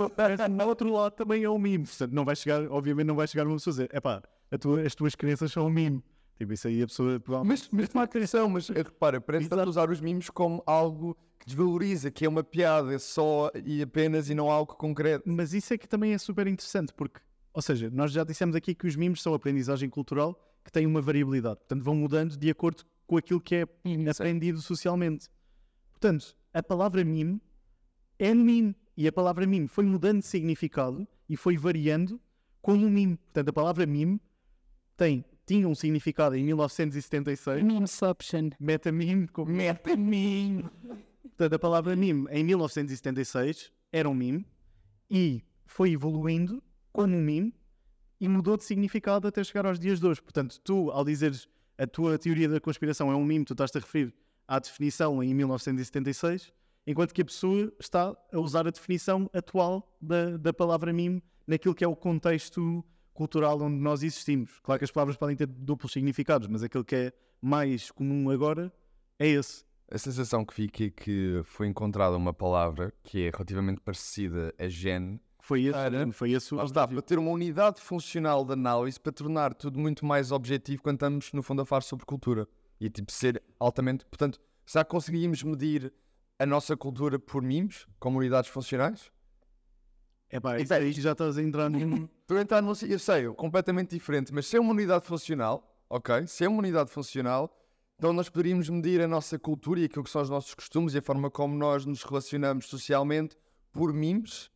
No 0.50 0.68
outro 0.68 0.92
lado 0.92 1.14
também 1.14 1.44
é 1.44 1.50
um 1.50 1.60
meme. 1.60 1.86
Portanto, 1.86 2.12
não 2.12 2.24
vai 2.24 2.36
chegar, 2.36 2.62
obviamente, 2.72 3.08
não 3.08 3.16
vai 3.16 3.28
chegar 3.28 3.46
uma 3.46 3.56
pessoa 3.56 3.72
a 3.72 3.76
dizer, 3.76 3.96
epá, 3.96 4.24
a 4.52 4.58
tua, 4.58 4.82
as 4.82 4.96
tuas 4.96 5.16
crenças 5.16 5.52
são 5.52 5.68
um 5.68 5.70
meme. 5.70 6.04
Tipo, 6.38 6.54
isso 6.54 6.68
aí 6.68 6.84
a 6.84 6.88
pessoa. 6.88 7.22
Mas, 7.44 7.68
mas 7.72 7.96
há 7.96 8.04
atenção, 8.04 8.50
mas 8.50 8.70
eh, 8.70 8.74
repara, 8.76 9.20
parece 9.20 9.50
tanto 9.50 9.68
usar 9.68 9.90
os 9.90 10.00
memes 10.00 10.30
como 10.30 10.62
algo 10.66 11.18
que 11.40 11.48
desvaloriza, 11.48 12.12
que 12.12 12.26
é 12.26 12.30
uma 12.30 12.44
piada 12.44 12.98
só 13.00 13.52
e 13.66 13.82
apenas 13.82 14.30
e 14.30 14.36
não 14.36 14.50
algo 14.50 14.76
concreto. 14.76 15.24
Mas 15.28 15.54
isso 15.54 15.74
é 15.74 15.78
que 15.78 15.88
também 15.88 16.14
é 16.14 16.18
super 16.18 16.46
interessante, 16.46 16.94
porque, 16.94 17.20
ou 17.54 17.62
seja, 17.62 17.90
nós 17.90 18.12
já 18.12 18.24
dissemos 18.24 18.56
aqui 18.56 18.76
que 18.76 18.86
os 18.86 18.96
memes 18.96 19.22
são 19.22 19.34
aprendizagem 19.34 19.90
cultural 19.90 20.40
que 20.64 20.72
têm 20.72 20.86
uma 20.86 21.02
variabilidade, 21.02 21.58
portanto 21.58 21.82
vão 21.82 21.96
mudando 21.96 22.38
de 22.38 22.50
acordo 22.50 22.84
com 23.08 23.18
aquilo 23.18 23.40
que 23.40 23.56
é 23.56 23.66
aprendido 24.12 24.62
socialmente. 24.62 25.30
Portanto, 25.92 26.36
a 26.54 26.62
palavra 26.62 27.04
meme 27.04 27.42
é 28.20 28.34
meme 28.34 28.76
e 28.98 29.08
a 29.08 29.12
palavra 29.12 29.46
meme 29.46 29.68
foi 29.68 29.86
mudando 29.86 30.22
de 30.22 30.26
significado 30.26 31.08
e 31.30 31.38
foi 31.38 31.56
variando 31.56 32.20
como 32.62 32.84
um 32.84 32.90
meme. 32.90 33.16
Portanto, 33.18 33.50
a 33.50 33.54
palavra 33.54 33.86
meme 33.86 34.20
tem, 34.98 35.24
tinha 35.46 35.70
um 35.70 35.76
significado 35.76 36.36
em 36.36 36.44
1976, 36.44 37.64
Memeception. 37.64 38.50
metameme, 38.60 39.28
como 39.28 39.52
metameme. 39.54 40.66
Portanto, 41.22 41.54
a 41.54 41.60
palavra 41.60 41.96
meme 41.96 42.28
em 42.32 42.44
1976 42.44 43.72
era 43.92 44.10
um 44.10 44.16
meme 44.16 44.44
e 45.10 45.44
foi 45.68 45.92
evoluindo 45.92 46.62
como 46.92 47.16
um 47.16 47.22
meme 47.22 47.54
e 48.20 48.28
mudou 48.28 48.58
de 48.58 48.64
significado 48.64 49.28
até 49.28 49.44
chegar 49.44 49.68
aos 49.68 49.80
dias 49.80 50.00
de 50.00 50.08
hoje. 50.08 50.20
Portanto, 50.24 50.60
tu, 50.64 50.90
ao 50.90 51.06
dizeres 51.06 51.48
a 51.78 51.86
tua 51.86 52.18
teoria 52.18 52.50
da 52.50 52.60
conspiração 52.60 53.12
é 53.12 53.16
um 53.16 53.24
meme, 53.24 53.46
tu 53.46 53.54
estás-te 53.54 53.78
a 53.78 53.82
referir 53.82 54.12
à 54.48 54.58
definição 54.58 55.22
em 55.22 55.36
1976, 55.36 56.52
enquanto 56.88 57.14
que 57.14 57.22
a 57.22 57.26
pessoa 57.26 57.72
está 57.80 58.16
a 58.32 58.40
usar 58.40 58.66
a 58.66 58.72
definição 58.72 59.30
atual 59.34 59.94
da, 60.02 60.38
da 60.38 60.54
palavra 60.54 60.94
meme 60.94 61.22
naquilo 61.46 61.76
que 61.76 61.84
é 61.84 61.88
o 61.88 61.96
contexto 61.96 62.84
cultural 63.14 63.62
onde 63.62 63.76
nós 63.76 64.04
existimos. 64.04 64.60
Claro 64.64 64.80
que 64.80 64.86
as 64.86 64.92
palavras 64.92 65.18
podem 65.18 65.36
ter 65.36 65.48
duplos 65.48 65.92
significados, 65.92 66.48
mas 66.48 66.64
aquilo 66.64 66.86
que 66.86 66.96
é 66.96 67.14
mais 67.42 67.92
comum 67.92 68.30
agora 68.30 68.72
é 69.20 69.28
esse. 69.28 69.66
A 69.92 69.98
sensação 69.98 70.46
que 70.46 70.54
fica 70.54 70.86
é 70.86 70.90
que 70.90 71.42
foi 71.44 71.68
encontrada 71.68 72.16
uma 72.16 72.34
palavra 72.34 72.94
que 73.04 73.26
é 73.26 73.30
relativamente 73.30 73.82
parecida 73.82 74.54
a 74.58 74.68
gen, 74.68 75.20
Foi 75.40 75.64
esse, 75.64 75.72
Cara, 75.72 76.12
foi 76.12 76.32
esse 76.32 76.54
o 76.54 76.58
Lá 76.58 76.66
está, 76.66 76.88
para 76.88 77.02
ter 77.02 77.18
uma 77.18 77.32
unidade 77.32 77.82
funcional 77.82 78.46
de 78.46 78.54
análise 78.54 79.00
para 79.00 79.14
tornar 79.14 79.54
tudo 79.54 79.80
muito 79.80 80.06
mais 80.06 80.32
objetivo 80.32 80.84
quando 80.84 80.98
estamos, 80.98 81.32
no 81.32 81.42
fundo, 81.42 81.62
a 81.62 81.66
falar 81.66 81.82
sobre 81.82 82.06
cultura. 82.06 82.48
E 82.80 82.90
tipo, 82.90 83.12
ser 83.12 83.42
altamente. 83.60 84.06
Portanto, 84.06 84.40
já 84.66 84.84
conseguimos 84.84 85.42
medir 85.42 85.92
a 86.40 86.46
nossa 86.46 86.76
cultura 86.78 87.18
por 87.18 87.42
memes, 87.42 87.88
como 88.00 88.20
unidades 88.20 88.50
funcionais? 88.50 89.12
É 90.30 90.40
pá, 90.40 90.60
isso 90.60 90.74
aí 90.74 90.92
já 90.92 91.14
estás 91.14 91.38
a 91.38 91.42
entrar 91.42 91.70
num. 91.70 92.08
Estou 92.22 92.38
a 92.38 92.42
entrar 92.42 92.62
num. 92.62 92.74
Eu 92.88 93.00
sei, 93.00 93.28
completamente 93.34 93.92
diferente, 93.92 94.34
mas 94.34 94.46
se 94.46 94.58
é 94.58 94.60
uma 94.60 94.72
unidade 94.72 95.06
funcional, 95.06 95.82
ok? 95.90 96.28
Se 96.28 96.44
é 96.44 96.50
uma 96.50 96.60
unidade 96.60 96.92
funcional, 96.92 97.56
então 97.98 98.12
nós 98.12 98.30
poderíamos 98.30 98.70
medir 98.70 99.02
a 99.02 99.08
nossa 99.08 99.40
cultura 99.40 99.80
e 99.80 99.86
aquilo 99.86 100.04
que 100.04 100.10
são 100.10 100.22
os 100.22 100.30
nossos 100.30 100.54
costumes 100.54 100.94
e 100.94 100.98
a 100.98 101.02
forma 101.02 101.32
como 101.32 101.56
nós 101.56 101.86
nos 101.86 102.04
relacionamos 102.04 102.68
socialmente 102.68 103.38
por 103.72 103.94
memes. 103.94 104.52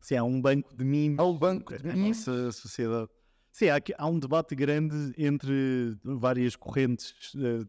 Sim, 0.00 0.16
há 0.16 0.24
um 0.24 0.40
banco 0.40 0.74
de 0.76 0.84
memes. 0.84 1.18
Há 1.18 1.24
um 1.24 1.36
banco 1.36 1.76
de 1.76 1.84
memes. 1.84 2.24
nossa 2.26 2.52
sociedade. 2.52 3.10
Sim, 3.50 3.70
há, 3.70 3.80
há 3.98 4.06
um 4.06 4.18
debate 4.18 4.54
grande 4.54 5.12
entre 5.18 5.98
várias 6.04 6.54
correntes 6.54 7.32
eh, 7.36 7.66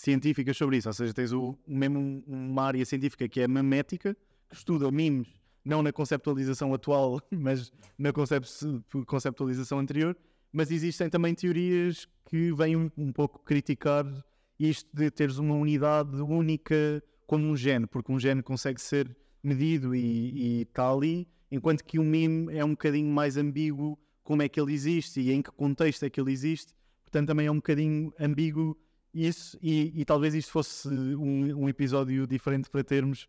científicas 0.00 0.56
sobre 0.56 0.78
isso. 0.78 0.88
Ou 0.88 0.92
seja, 0.94 1.12
tens 1.12 1.32
o, 1.32 1.56
mesmo 1.66 1.98
um- 1.98 2.22
uma 2.26 2.62
área 2.64 2.84
científica 2.84 3.28
que 3.28 3.40
é 3.40 3.46
memética, 3.48 4.16
que 4.48 4.56
estuda 4.56 4.90
memes, 4.90 5.28
não 5.64 5.82
na 5.82 5.92
conceptualização 5.92 6.72
atual, 6.72 7.20
mas 7.30 7.70
na 7.98 8.12
concep- 8.12 8.44
conceptualização 9.06 9.78
anterior. 9.78 10.16
Mas 10.52 10.70
existem 10.70 11.08
também 11.08 11.34
teorias 11.34 12.08
que 12.28 12.52
vêm 12.52 12.76
um, 12.76 12.90
um 12.96 13.12
pouco 13.12 13.38
criticar 13.44 14.04
isto 14.58 14.88
de 14.92 15.10
teres 15.10 15.38
uma 15.38 15.54
unidade 15.54 16.16
única 16.20 17.02
como 17.26 17.46
um 17.46 17.56
gene, 17.56 17.86
porque 17.86 18.10
um 18.10 18.18
gene 18.18 18.42
consegue 18.42 18.80
ser 18.80 19.16
medido 19.42 19.94
e 19.94 20.62
está 20.62 20.90
ali, 20.90 21.26
enquanto 21.50 21.84
que 21.84 21.98
o 21.98 22.02
meme 22.04 22.54
é 22.56 22.64
um 22.64 22.70
bocadinho 22.70 23.10
mais 23.12 23.36
ambíguo 23.36 23.98
como 24.24 24.42
é 24.42 24.48
que 24.48 24.60
ele 24.60 24.72
existe 24.72 25.20
e 25.20 25.32
em 25.32 25.40
que 25.40 25.50
contexto 25.52 26.04
é 26.04 26.10
que 26.10 26.20
ele 26.20 26.30
existe, 26.32 26.74
portanto 27.04 27.28
também 27.28 27.46
é 27.46 27.50
um 27.50 27.56
bocadinho 27.56 28.12
ambíguo 28.18 28.76
isso 29.12 29.58
e, 29.62 29.92
e 30.00 30.04
talvez 30.04 30.34
isto 30.34 30.50
fosse 30.52 30.88
um, 30.88 31.62
um 31.64 31.68
episódio 31.68 32.26
diferente 32.26 32.68
para 32.70 32.82
termos 32.84 33.26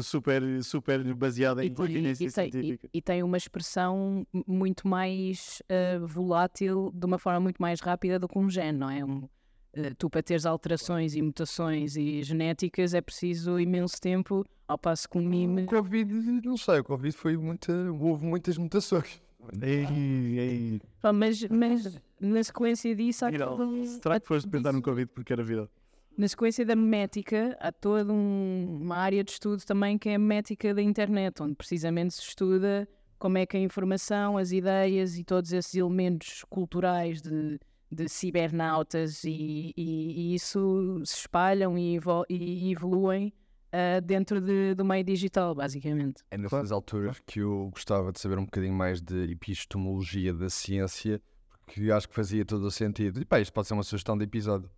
super, 0.00 0.42
super 0.64 1.14
baseado 1.14 1.60
em 1.60 1.66
E 1.66 1.70
tem, 1.70 1.84
evidência 1.84 2.24
e 2.26 2.32
tem- 2.32 2.48
e- 2.48 2.52
científica. 2.52 2.88
e 2.92 3.02
tem 3.02 3.22
uma 3.22 3.36
expressão 3.36 4.26
muito 4.46 4.88
mais 4.88 5.62
eh, 5.68 5.98
volátil, 6.00 6.90
de 6.94 7.06
uma 7.06 7.18
forma 7.18 7.40
muito 7.40 7.60
mais 7.60 7.80
rápida 7.80 8.18
do 8.18 8.26
que 8.26 8.38
um 8.38 8.48
gene, 8.50 8.78
não 8.78 8.90
é? 8.90 9.04
Um, 9.04 9.28
eh, 9.74 9.92
tu, 9.98 10.08
para 10.08 10.22
teres 10.22 10.46
alterações 10.46 11.14
e 11.14 11.22
mutações 11.22 11.96
e 11.96 12.22
genéticas, 12.22 12.94
é 12.94 13.00
preciso 13.00 13.58
imenso 13.60 14.00
tempo, 14.00 14.44
ao 14.66 14.78
passo 14.78 15.08
que 15.08 15.18
um 15.18 15.22
O 15.22 15.28
mime. 15.28 15.66
Covid, 15.66 16.12
não 16.44 16.56
sei, 16.56 16.78
o 16.80 16.84
Covid 16.84 17.14
foi 17.14 17.36
muita. 17.36 17.72
Houve 17.92 18.24
muitas 18.24 18.56
mutações. 18.56 19.20
Ei, 19.60 20.38
ei. 20.38 20.80
Mas, 21.14 21.46
mas 21.50 22.00
na 22.24 22.42
sequência 22.42 22.94
disso, 22.94 23.24
há 23.26 23.30
Viral. 23.30 23.56
todo 23.56 23.68
um- 23.68 23.84
Será 23.84 24.18
que 24.20 24.26
foste 24.26 24.48
pensar 24.48 24.72
no 24.72 24.82
Covid 24.82 25.10
porque 25.14 25.32
era 25.32 25.42
viral? 25.42 25.68
Na 26.16 26.28
sequência 26.28 26.64
da 26.64 26.76
memética, 26.76 27.56
há 27.60 27.72
toda 27.72 28.12
um- 28.12 28.78
uma 28.82 28.96
área 28.96 29.22
de 29.24 29.32
estudo 29.32 29.64
também 29.64 29.98
que 29.98 30.08
é 30.08 30.14
a 30.14 30.18
memética 30.18 30.72
da 30.72 30.80
internet, 30.82 31.42
onde 31.42 31.54
precisamente 31.56 32.14
se 32.14 32.20
estuda 32.20 32.88
como 33.18 33.38
é 33.38 33.44
que 33.46 33.56
a 33.56 33.60
informação, 33.60 34.36
as 34.38 34.52
ideias 34.52 35.18
e 35.18 35.24
todos 35.24 35.52
esses 35.52 35.74
elementos 35.74 36.44
culturais 36.48 37.20
de, 37.22 37.58
de 37.90 38.08
cibernautas 38.08 39.24
e, 39.24 39.72
e- 39.76 40.32
e 40.32 40.34
isso 40.34 41.00
se 41.04 41.16
espalham 41.16 41.76
e, 41.78 41.96
evo- 41.96 42.24
e 42.28 42.70
evoluem 42.70 43.32
ah, 43.76 43.98
dentro 43.98 44.40
de- 44.40 44.72
do 44.74 44.84
meio 44.84 45.02
digital, 45.02 45.52
basicamente. 45.52 46.22
É 46.30 46.38
nessas 46.38 46.70
alturas 46.70 47.18
que 47.26 47.40
eu 47.40 47.70
gostava 47.72 48.12
de 48.12 48.20
saber 48.20 48.38
um 48.38 48.44
bocadinho 48.44 48.72
mais 48.72 49.00
de 49.02 49.32
epistemologia 49.32 50.32
da 50.32 50.48
ciência, 50.48 51.20
porque 51.64 51.90
acho 51.90 52.08
que 52.08 52.14
fazia 52.14 52.44
todo 52.44 52.64
o 52.64 52.70
sentido. 52.70 53.20
E 53.20 53.24
pá, 53.24 53.40
isto 53.40 53.52
pode 53.52 53.68
ser 53.68 53.74
uma 53.74 53.82
sugestão 53.82 54.16
de 54.16 54.24
episódio. 54.24 54.70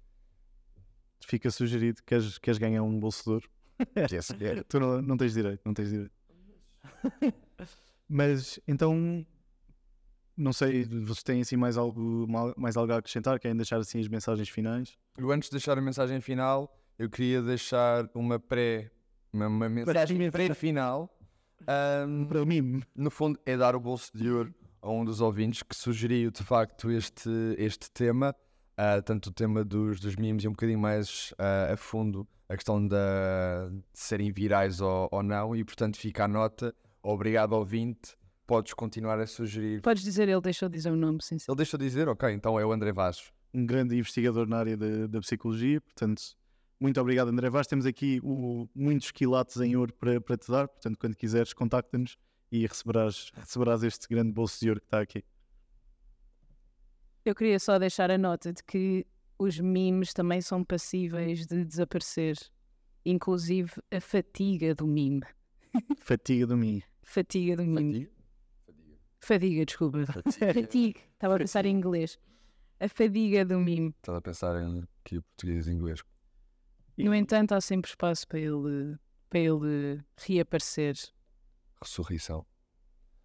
Fica 1.24 1.50
sugerido, 1.50 2.02
queres, 2.04 2.38
queres 2.38 2.58
ganhar 2.58 2.82
um 2.82 2.98
bolso 2.98 3.24
de 3.24 3.30
ouro? 3.30 3.50
Yes, 4.10 4.30
yeah. 4.40 4.62
Tu 4.68 4.80
não, 4.80 5.02
não 5.02 5.16
tens 5.16 5.34
direito, 5.34 5.60
não 5.64 5.74
tens 5.74 5.90
direito. 5.90 6.12
Mas 8.08 8.60
então, 8.68 9.26
não 10.36 10.52
sei, 10.52 10.84
vocês 10.84 11.22
têm 11.22 11.40
assim 11.40 11.56
mais 11.56 11.76
algo, 11.76 12.26
mais 12.56 12.76
algo 12.76 12.92
a 12.92 12.98
acrescentar? 12.98 13.40
Querem 13.40 13.56
deixar 13.56 13.78
assim 13.78 13.98
as 13.98 14.08
mensagens 14.08 14.48
finais? 14.48 14.96
Eu, 15.18 15.30
antes 15.32 15.48
de 15.48 15.56
deixar 15.56 15.76
a 15.76 15.80
mensagem 15.80 16.20
final, 16.20 16.78
eu 16.98 17.10
queria 17.10 17.42
deixar 17.42 18.08
uma 18.14 18.38
pré. 18.38 18.90
Uma, 19.32 19.48
uma 19.48 19.68
mensagem 19.68 20.30
pré-final. 20.30 21.10
ahm, 21.66 22.26
Para 22.28 22.44
mim, 22.44 22.82
no 22.94 23.10
fundo, 23.10 23.38
é 23.44 23.56
dar 23.56 23.74
o 23.74 23.80
bolso 23.80 24.16
de 24.16 24.30
ouro 24.30 24.54
a 24.86 24.90
um 24.92 25.04
dos 25.04 25.20
ouvintes 25.20 25.62
que 25.62 25.74
sugeriu 25.74 26.30
de 26.30 26.42
facto 26.42 26.90
este, 26.90 27.28
este 27.58 27.90
tema, 27.90 28.34
ah, 28.76 29.02
tanto 29.02 29.30
o 29.30 29.32
tema 29.32 29.64
dos, 29.64 29.98
dos 30.00 30.16
memes 30.16 30.44
e 30.44 30.48
um 30.48 30.52
bocadinho 30.52 30.78
mais 30.78 31.34
ah, 31.38 31.72
a 31.72 31.76
fundo 31.76 32.26
a 32.48 32.54
questão 32.54 32.86
da, 32.86 33.68
de 33.68 33.82
serem 33.92 34.30
virais 34.30 34.80
ou, 34.80 35.08
ou 35.10 35.22
não, 35.22 35.56
e 35.56 35.64
portanto 35.64 35.96
fica 35.96 36.24
a 36.24 36.28
nota. 36.28 36.72
Obrigado, 37.02 37.52
ouvinte, 37.52 38.16
podes 38.46 38.72
continuar 38.74 39.18
a 39.18 39.26
sugerir. 39.26 39.80
Podes 39.82 40.04
dizer, 40.04 40.28
ele 40.28 40.40
deixou 40.40 40.68
de 40.68 40.76
dizer 40.76 40.90
o 40.92 40.96
nome, 40.96 41.18
sim. 41.22 41.38
sim. 41.38 41.46
Ele 41.50 41.56
deixou 41.56 41.76
de 41.78 41.84
dizer, 41.84 42.08
ok, 42.08 42.30
então 42.32 42.58
é 42.58 42.64
o 42.64 42.72
André 42.72 42.92
Vaz. 42.92 43.32
Um 43.52 43.66
grande 43.66 43.96
investigador 43.96 44.46
na 44.48 44.58
área 44.58 44.76
da, 44.76 45.06
da 45.08 45.20
psicologia, 45.20 45.80
portanto, 45.80 46.22
muito 46.78 47.00
obrigado, 47.00 47.28
André 47.28 47.48
Vaz. 47.50 47.66
Temos 47.66 47.86
aqui 47.86 48.20
o- 48.22 48.68
muitos 48.74 49.10
quilates 49.10 49.56
em 49.60 49.74
ouro 49.76 49.92
para, 49.94 50.20
para 50.20 50.36
te 50.36 50.48
dar, 50.50 50.68
portanto, 50.68 50.96
quando 50.98 51.16
quiseres, 51.16 51.52
contacta-nos 51.52 52.16
e 52.50 52.66
receberás, 52.66 53.30
receberás 53.34 53.82
este 53.82 54.08
grande 54.08 54.32
bolso 54.32 54.60
de 54.60 54.68
ouro 54.68 54.80
que 54.80 54.86
está 54.86 55.00
aqui. 55.00 55.24
Eu 57.24 57.34
queria 57.34 57.58
só 57.58 57.78
deixar 57.78 58.10
a 58.10 58.18
nota 58.18 58.52
de 58.52 58.62
que 58.62 59.06
os 59.38 59.58
memes 59.58 60.12
também 60.12 60.40
são 60.40 60.64
passíveis 60.64 61.46
de 61.46 61.64
desaparecer. 61.64 62.36
Inclusive 63.04 63.72
a 63.90 64.00
fatiga 64.00 64.74
do 64.74 64.86
meme. 64.86 65.22
Fatiga 65.98 66.46
do 66.46 66.56
mim. 66.56 66.82
Fatiga 67.02 67.56
do 67.56 67.64
meme. 67.64 68.10
Fadiga, 69.20 69.64
desculpa. 69.64 70.04
Fatiga. 70.54 71.00
Estava 71.12 71.34
a 71.34 71.38
pensar 71.38 71.66
em 71.66 71.76
inglês. 71.76 72.18
A 72.78 72.88
fadiga 72.88 73.44
do 73.44 73.58
meme. 73.58 73.88
Estás 73.88 74.18
a 74.18 74.20
pensar 74.20 74.62
em 74.62 74.84
que 75.04 75.20
português 75.20 75.66
e 75.66 75.72
inglês. 75.72 76.02
No 76.96 77.14
entanto, 77.14 77.52
há 77.52 77.60
sempre 77.60 77.90
espaço 77.90 78.26
para 78.26 78.38
ele, 78.38 78.96
para 79.28 79.40
ele 79.40 80.00
reaparecer. 80.16 80.96
Ressurreição. 81.82 82.46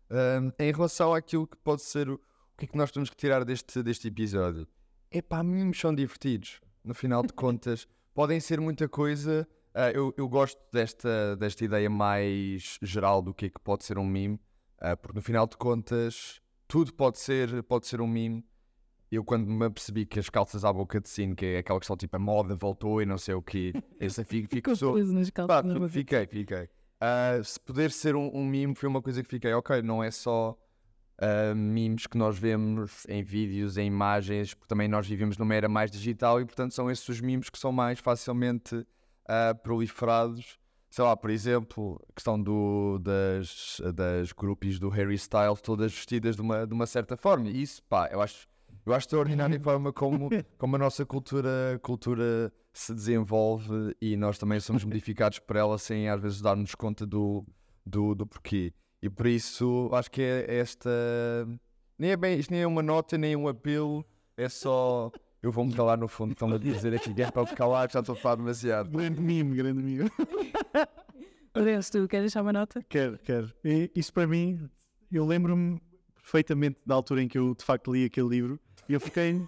Ahm, 0.10 0.52
em 0.60 0.72
relação 0.72 1.14
àquilo 1.14 1.48
que 1.48 1.58
pode 1.58 1.82
ser 1.82 2.10
o, 2.10 2.16
o 2.16 2.58
que 2.58 2.66
é 2.66 2.68
que 2.68 2.78
nós 2.78 2.92
temos 2.92 3.10
que 3.10 3.16
tirar 3.16 3.46
deste, 3.46 3.82
deste 3.82 4.10
episódio? 4.10 4.68
É 5.10 5.22
pá, 5.22 5.42
memes 5.42 5.80
são 5.80 5.94
divertidos. 5.96 6.60
No 6.84 6.94
final 6.94 7.24
de 7.24 7.32
contas, 7.34 7.88
podem 8.14 8.40
ser 8.40 8.60
muita 8.60 8.90
coisa. 8.90 9.48
Ah, 9.74 9.90
eu, 9.92 10.14
eu 10.18 10.28
gosto 10.28 10.60
desta, 10.72 11.36
desta 11.38 11.64
ideia 11.64 11.90
mais 11.90 12.78
geral 12.82 13.22
do 13.22 13.34
que 13.34 13.46
é 13.46 13.50
que 13.50 13.60
pode 13.60 13.86
ser 13.86 13.98
um 13.98 14.06
meme, 14.06 14.40
ah, 14.78 14.98
porque 14.98 15.16
no 15.16 15.22
final 15.22 15.48
de 15.48 15.56
contas, 15.56 16.42
tudo 16.68 16.94
pode 16.94 17.20
ser, 17.20 17.64
pode 17.64 17.88
ser 17.88 18.02
um 18.02 18.08
meme. 18.08 18.46
Eu, 19.10 19.24
quando 19.24 19.46
me 19.46 19.66
apercebi 19.66 20.06
que 20.06 20.20
as 20.20 20.30
calças 20.30 20.64
à 20.64 20.72
boca 20.72 21.00
de 21.00 21.08
sino, 21.10 21.36
que 21.36 21.46
é 21.46 21.58
aquela 21.60 21.80
questão 21.80 21.98
tipo 21.98 22.16
a 22.16 22.20
moda 22.20 22.56
voltou 22.56 23.02
e 23.02 23.06
não 23.06 23.18
sei 23.18 23.34
o 23.34 23.42
quê, 23.42 23.74
esse 24.00 24.24
fico, 24.24 24.50
fico. 24.50 24.70
Confuso 24.70 25.14
nas 25.14 25.30
calças. 25.30 25.92
fiquei, 25.92 26.26
fiquei. 26.28 26.70
Ah, 27.02 27.42
se 27.44 27.60
puder 27.60 27.92
ser 27.92 28.16
um, 28.16 28.30
um 28.34 28.46
meme, 28.46 28.76
foi 28.76 28.88
uma 28.88 29.02
coisa 29.02 29.24
que 29.24 29.30
fiquei, 29.30 29.52
ok, 29.54 29.82
não 29.82 30.04
é 30.04 30.12
só 30.12 30.58
memes 31.56 32.08
que 32.08 32.18
nós 32.18 32.38
vemos 32.38 33.06
em 33.08 33.22
vídeos, 33.24 33.78
em 33.78 33.86
imagens, 33.86 34.54
porque 34.54 34.68
também 34.68 34.88
nós 34.88 35.08
vivemos 35.08 35.38
numa 35.38 35.54
era 35.54 35.70
mais 35.70 35.92
digital 35.92 36.42
e, 36.42 36.46
portanto, 36.46 36.74
são 36.74 36.90
esses 36.90 37.08
os 37.08 37.22
memes 37.22 37.50
que 37.50 37.60
são 37.60 37.72
mais 37.72 38.00
facilmente 38.00 38.86
ah, 39.28 39.54
proliferados. 39.54 40.60
Sei 40.90 41.04
lá, 41.04 41.16
por 41.16 41.30
exemplo, 41.30 42.04
a 42.10 42.14
questão 42.14 42.42
do, 42.42 43.00
das, 43.00 43.82
das 43.96 44.32
groupies 44.34 44.78
do 44.78 44.90
Harry 44.90 45.16
Styles, 45.16 45.62
todas 45.62 45.94
vestidas 45.94 46.36
de 46.36 46.42
uma, 46.42 46.68
de 46.68 46.74
uma 46.74 46.86
certa 46.86 47.16
forma. 47.16 47.48
E 47.50 47.62
isso, 47.62 47.82
pá, 47.84 48.10
eu 48.12 48.22
acho, 48.22 48.48
eu 48.86 48.94
acho 48.94 49.06
extraordinário 49.06 49.58
a 49.58 49.60
forma 49.64 49.94
como, 49.94 50.30
como 50.58 50.76
a 50.76 50.80
nossa 50.80 51.06
cultura, 51.06 51.80
cultura 51.82 52.52
se 52.74 52.94
desenvolve 52.94 53.96
e 54.02 54.16
nós 54.16 54.38
também 54.38 54.60
somos 54.60 54.84
modificados 54.84 55.40
por 55.40 55.56
ela 55.56 55.78
sem 55.78 56.10
às 56.10 56.22
vezes 56.22 56.42
darmos 56.42 56.74
conta 56.76 57.06
do, 57.06 57.46
do, 57.86 58.16
do 58.16 58.26
porquê. 58.26 58.74
E 59.02 59.10
por 59.10 59.26
isso 59.26 59.90
acho 59.94 60.12
que 60.12 60.22
é 60.22 60.60
esta. 60.60 60.90
Nem 61.98 62.12
é 62.12 62.18
bem, 62.18 62.40
isto 62.40 62.52
nem 62.52 62.62
é 62.62 62.68
uma 62.68 62.84
nota, 62.84 63.18
nem 63.18 63.36
um 63.36 63.48
apelo, 63.48 64.06
é 64.38 64.48
só. 64.48 65.12
Eu 65.42 65.52
vou-me 65.52 65.74
calar 65.74 65.98
no 65.98 66.08
fundo, 66.08 66.34
estão 66.34 66.54
a 66.54 66.58
dizer 66.58 66.94
aqui 66.94 67.20
é 67.20 67.32
para 67.32 67.48
calar, 67.56 67.90
já 67.92 68.00
estou 68.00 68.14
a 68.14 68.16
falar 68.16 68.36
demasiado. 68.36 68.92
Grande 68.92 69.20
mime, 69.20 69.56
grande 69.56 69.82
mime. 69.82 70.10
Lourenço, 71.56 71.92
tu 71.92 72.08
queres 72.08 72.26
deixar 72.26 72.44
uma 72.44 72.54
nota? 72.54 72.86
Quero, 72.88 73.18
quero. 73.18 73.52
E 73.66 73.92
isso 73.96 74.14
para 74.14 74.28
mim, 74.28 74.70
eu 75.12 75.26
lembro-me 75.26 75.82
perfeitamente 76.14 76.80
da 76.86 76.94
altura 76.94 77.24
em 77.24 77.28
que 77.28 77.40
eu 77.40 77.56
de 77.56 77.66
facto 77.66 77.92
li 77.92 78.06
aquele 78.06 78.30
livro 78.30 78.60
e 78.92 78.94
eu 78.94 79.00
fiquei. 79.00 79.42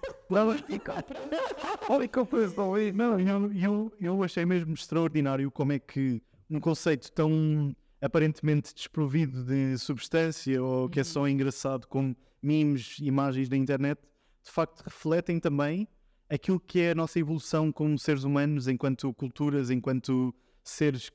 Olha 1.90 2.08
que 2.08 2.18
eu 2.18 2.26
penso, 2.26 2.56
não 2.56 2.78
li. 2.78 2.94
Não, 2.94 3.20
eu, 3.20 3.52
eu, 3.54 3.94
eu 4.00 4.24
achei 4.24 4.46
mesmo 4.46 4.74
extraordinário 4.74 5.52
como 5.52 5.74
é 5.74 5.80
que 5.80 6.22
um 6.50 6.62
conceito 6.62 7.12
tão 7.12 7.76
aparentemente 8.02 8.74
desprovido 8.74 9.44
de 9.44 9.78
substância 9.78 10.64
ou 10.64 10.88
que 10.88 11.02
é 11.02 11.04
só 11.04 11.28
engraçado 11.28 11.88
como 11.88 12.16
memes, 12.42 12.98
imagens 13.00 13.50
da 13.50 13.58
internet, 13.58 14.00
de 14.44 14.52
facto 14.52 14.82
refletem 14.82 15.40
também 15.40 15.88
aquilo 16.30 16.60
que 16.60 16.80
é 16.80 16.92
a 16.92 16.96
nossa 16.96 17.20
evolução 17.20 17.70
como 17.70 18.00
seres 18.00 18.24
humanos, 18.24 18.70
enquanto 18.70 19.14
culturas, 19.14 19.70
enquanto 19.70 20.34
seres 20.64 21.12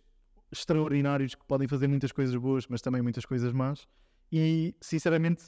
extraordinários 0.52 1.34
que 1.34 1.44
podem 1.46 1.66
fazer 1.66 1.88
muitas 1.88 2.12
coisas 2.12 2.36
boas, 2.36 2.66
mas 2.68 2.82
também 2.82 3.00
muitas 3.00 3.24
coisas 3.24 3.52
más. 3.54 3.88
E, 4.30 4.74
sinceramente, 4.80 5.44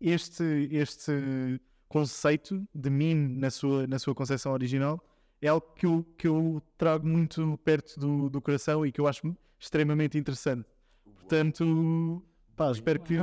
este, 0.00 0.68
este 0.72 1.60
conceito 1.98 2.66
de 2.74 2.90
meme 2.90 3.38
na 3.38 3.50
sua, 3.50 3.86
na 3.86 4.00
sua 4.00 4.14
concepção 4.16 4.52
original 4.52 5.00
é 5.40 5.46
algo 5.46 5.64
que 5.76 5.86
eu, 5.86 6.04
que 6.18 6.26
eu 6.26 6.60
trago 6.76 7.06
muito 7.06 7.56
perto 7.64 8.00
do, 8.00 8.28
do 8.28 8.40
coração 8.42 8.84
e 8.84 8.90
que 8.90 9.00
eu 9.00 9.06
acho 9.06 9.36
extremamente 9.60 10.18
interessante. 10.18 10.66
Portanto, 11.04 12.20
pá, 12.56 12.70
espero 12.72 12.98
que, 13.00 13.14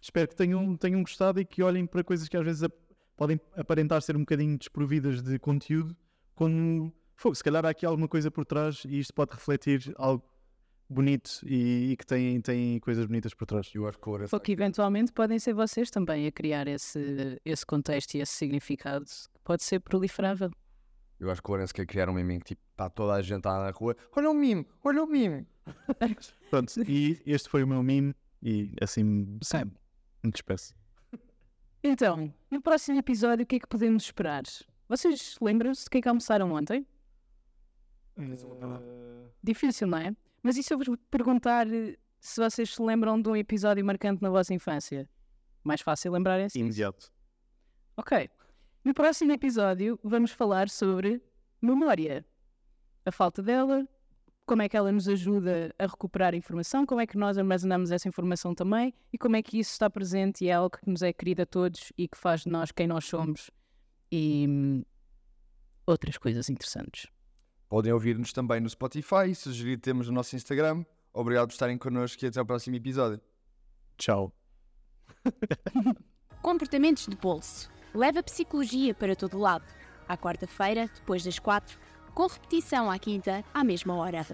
espero 0.00 0.28
que 0.28 0.34
tenham, 0.34 0.76
tenham 0.76 1.02
gostado 1.02 1.40
e 1.40 1.44
que 1.44 1.62
olhem 1.62 1.84
para 1.86 2.02
coisas 2.02 2.26
que 2.26 2.36
às 2.38 2.44
vezes 2.44 2.62
ap- 2.62 2.72
podem 3.16 3.38
aparentar 3.54 4.00
ser 4.00 4.16
um 4.16 4.20
bocadinho 4.20 4.56
desprovidas 4.56 5.22
de 5.22 5.38
conteúdo, 5.38 5.94
como 6.34 6.90
fogo, 7.14 7.34
se 7.34 7.44
calhar 7.44 7.66
há 7.66 7.68
aqui 7.70 7.84
alguma 7.84 8.08
coisa 8.08 8.30
por 8.30 8.46
trás 8.46 8.82
e 8.88 8.98
isto 8.98 9.12
pode 9.12 9.32
refletir 9.34 9.92
algo 9.96 10.24
bonito 10.88 11.40
e, 11.44 11.92
e 11.92 11.96
que 11.96 12.06
tem, 12.06 12.40
tem 12.40 12.78
coisas 12.80 13.06
bonitas 13.06 13.34
por 13.34 13.46
trás. 13.46 13.70
Eu 13.74 13.86
acho 13.88 13.98
que 13.98 14.08
o 14.08 14.18
Ou 14.32 14.40
que 14.40 14.52
eventualmente 14.52 15.12
podem 15.12 15.38
ser 15.38 15.52
vocês 15.54 15.90
também 15.90 16.26
a 16.26 16.32
criar 16.32 16.68
esse, 16.68 17.40
esse 17.44 17.66
contexto 17.66 18.14
e 18.14 18.20
esse 18.20 18.32
significado 18.32 19.04
que 19.04 19.40
pode 19.44 19.62
ser 19.62 19.80
proliferável. 19.80 20.50
Eu 21.18 21.30
acho 21.30 21.42
que 21.42 21.48
o 21.48 21.52
Lourenço 21.52 21.74
quer 21.74 21.86
criar 21.86 22.08
um 22.10 22.12
meme 22.12 22.34
em 22.34 22.38
que 22.38 22.46
tipo, 22.46 22.62
está 22.70 22.90
toda 22.90 23.14
a 23.14 23.22
gente 23.22 23.44
lá 23.44 23.64
na 23.64 23.70
rua. 23.70 23.96
Olha 24.14 24.30
o 24.30 24.34
meme, 24.34 24.66
olha 24.84 25.02
o 25.02 25.06
meme. 25.06 25.46
Pronto, 26.50 26.72
e 26.88 27.20
este 27.26 27.48
foi 27.48 27.62
o 27.62 27.66
meu 27.66 27.82
meme 27.82 28.14
e 28.42 28.72
assim 28.80 29.38
Ok. 29.42 29.70
me 30.22 30.30
despeço. 30.30 30.74
Então, 31.82 32.32
no 32.50 32.60
próximo 32.60 32.98
episódio, 32.98 33.44
o 33.44 33.46
que 33.46 33.56
é 33.56 33.60
que 33.60 33.66
podemos 33.66 34.04
esperar? 34.04 34.42
Vocês 34.88 35.36
lembram-se 35.40 35.84
do 35.84 35.90
que 35.90 35.98
é 35.98 36.02
que 36.02 36.08
almoçaram 36.08 36.52
ontem? 36.52 36.86
Difícil, 39.42 39.86
não 39.86 39.98
é? 39.98 40.14
Mas 40.46 40.56
e 40.56 40.62
se 40.62 40.72
eu 40.72 40.78
vos 40.78 40.86
perguntar 41.10 41.66
eh, 41.66 41.96
se 42.20 42.40
vocês 42.40 42.72
se 42.72 42.80
lembram 42.80 43.20
de 43.20 43.28
um 43.28 43.34
episódio 43.34 43.84
marcante 43.84 44.22
na 44.22 44.30
vossa 44.30 44.54
infância? 44.54 45.10
Mais 45.64 45.80
fácil 45.80 46.12
lembrarem-se. 46.12 46.56
Imediato. 46.56 47.10
Ok. 47.96 48.30
No 48.84 48.94
próximo 48.94 49.32
episódio 49.32 49.98
vamos 50.04 50.30
falar 50.30 50.68
sobre 50.68 51.20
memória. 51.60 52.24
A 53.04 53.10
falta 53.10 53.42
dela, 53.42 53.88
como 54.44 54.62
é 54.62 54.68
que 54.68 54.76
ela 54.76 54.92
nos 54.92 55.08
ajuda 55.08 55.74
a 55.80 55.86
recuperar 55.86 56.32
informação, 56.32 56.86
como 56.86 57.00
é 57.00 57.08
que 57.08 57.18
nós 57.18 57.36
armazenamos 57.36 57.90
essa 57.90 58.06
informação 58.06 58.54
também 58.54 58.94
e 59.12 59.18
como 59.18 59.34
é 59.34 59.42
que 59.42 59.58
isso 59.58 59.72
está 59.72 59.90
presente 59.90 60.44
e 60.44 60.48
é 60.48 60.52
algo 60.52 60.78
que 60.78 60.88
nos 60.88 61.02
é 61.02 61.12
querido 61.12 61.42
a 61.42 61.46
todos 61.46 61.92
e 61.98 62.06
que 62.06 62.16
faz 62.16 62.42
de 62.42 62.50
nós 62.50 62.70
quem 62.70 62.86
nós 62.86 63.04
somos 63.04 63.50
e 64.12 64.46
hum, 64.48 64.84
outras 65.84 66.16
coisas 66.16 66.48
interessantes. 66.48 67.15
Podem 67.68 67.92
ouvir-nos 67.92 68.32
também 68.32 68.60
no 68.60 68.68
Spotify 68.68 69.30
e 69.30 69.34
sugerir 69.34 69.78
temas 69.78 70.06
no 70.06 70.12
nosso 70.12 70.36
Instagram. 70.36 70.84
Obrigado 71.12 71.48
por 71.48 71.52
estarem 71.52 71.76
connosco 71.76 72.24
e 72.24 72.28
até 72.28 72.38
ao 72.38 72.46
próximo 72.46 72.76
episódio. 72.76 73.20
Tchau. 73.96 74.32
Comportamentos 76.42 77.06
de 77.06 77.16
bolso. 77.16 77.70
Leva 77.94 78.22
psicologia 78.22 78.94
para 78.94 79.16
todo 79.16 79.38
lado. 79.38 79.64
À 80.06 80.16
quarta-feira, 80.16 80.88
depois 80.94 81.24
das 81.24 81.38
quatro, 81.38 81.78
com 82.14 82.26
repetição 82.26 82.90
à 82.90 82.98
quinta, 82.98 83.44
à 83.52 83.64
mesma 83.64 83.94
hora. 83.94 84.24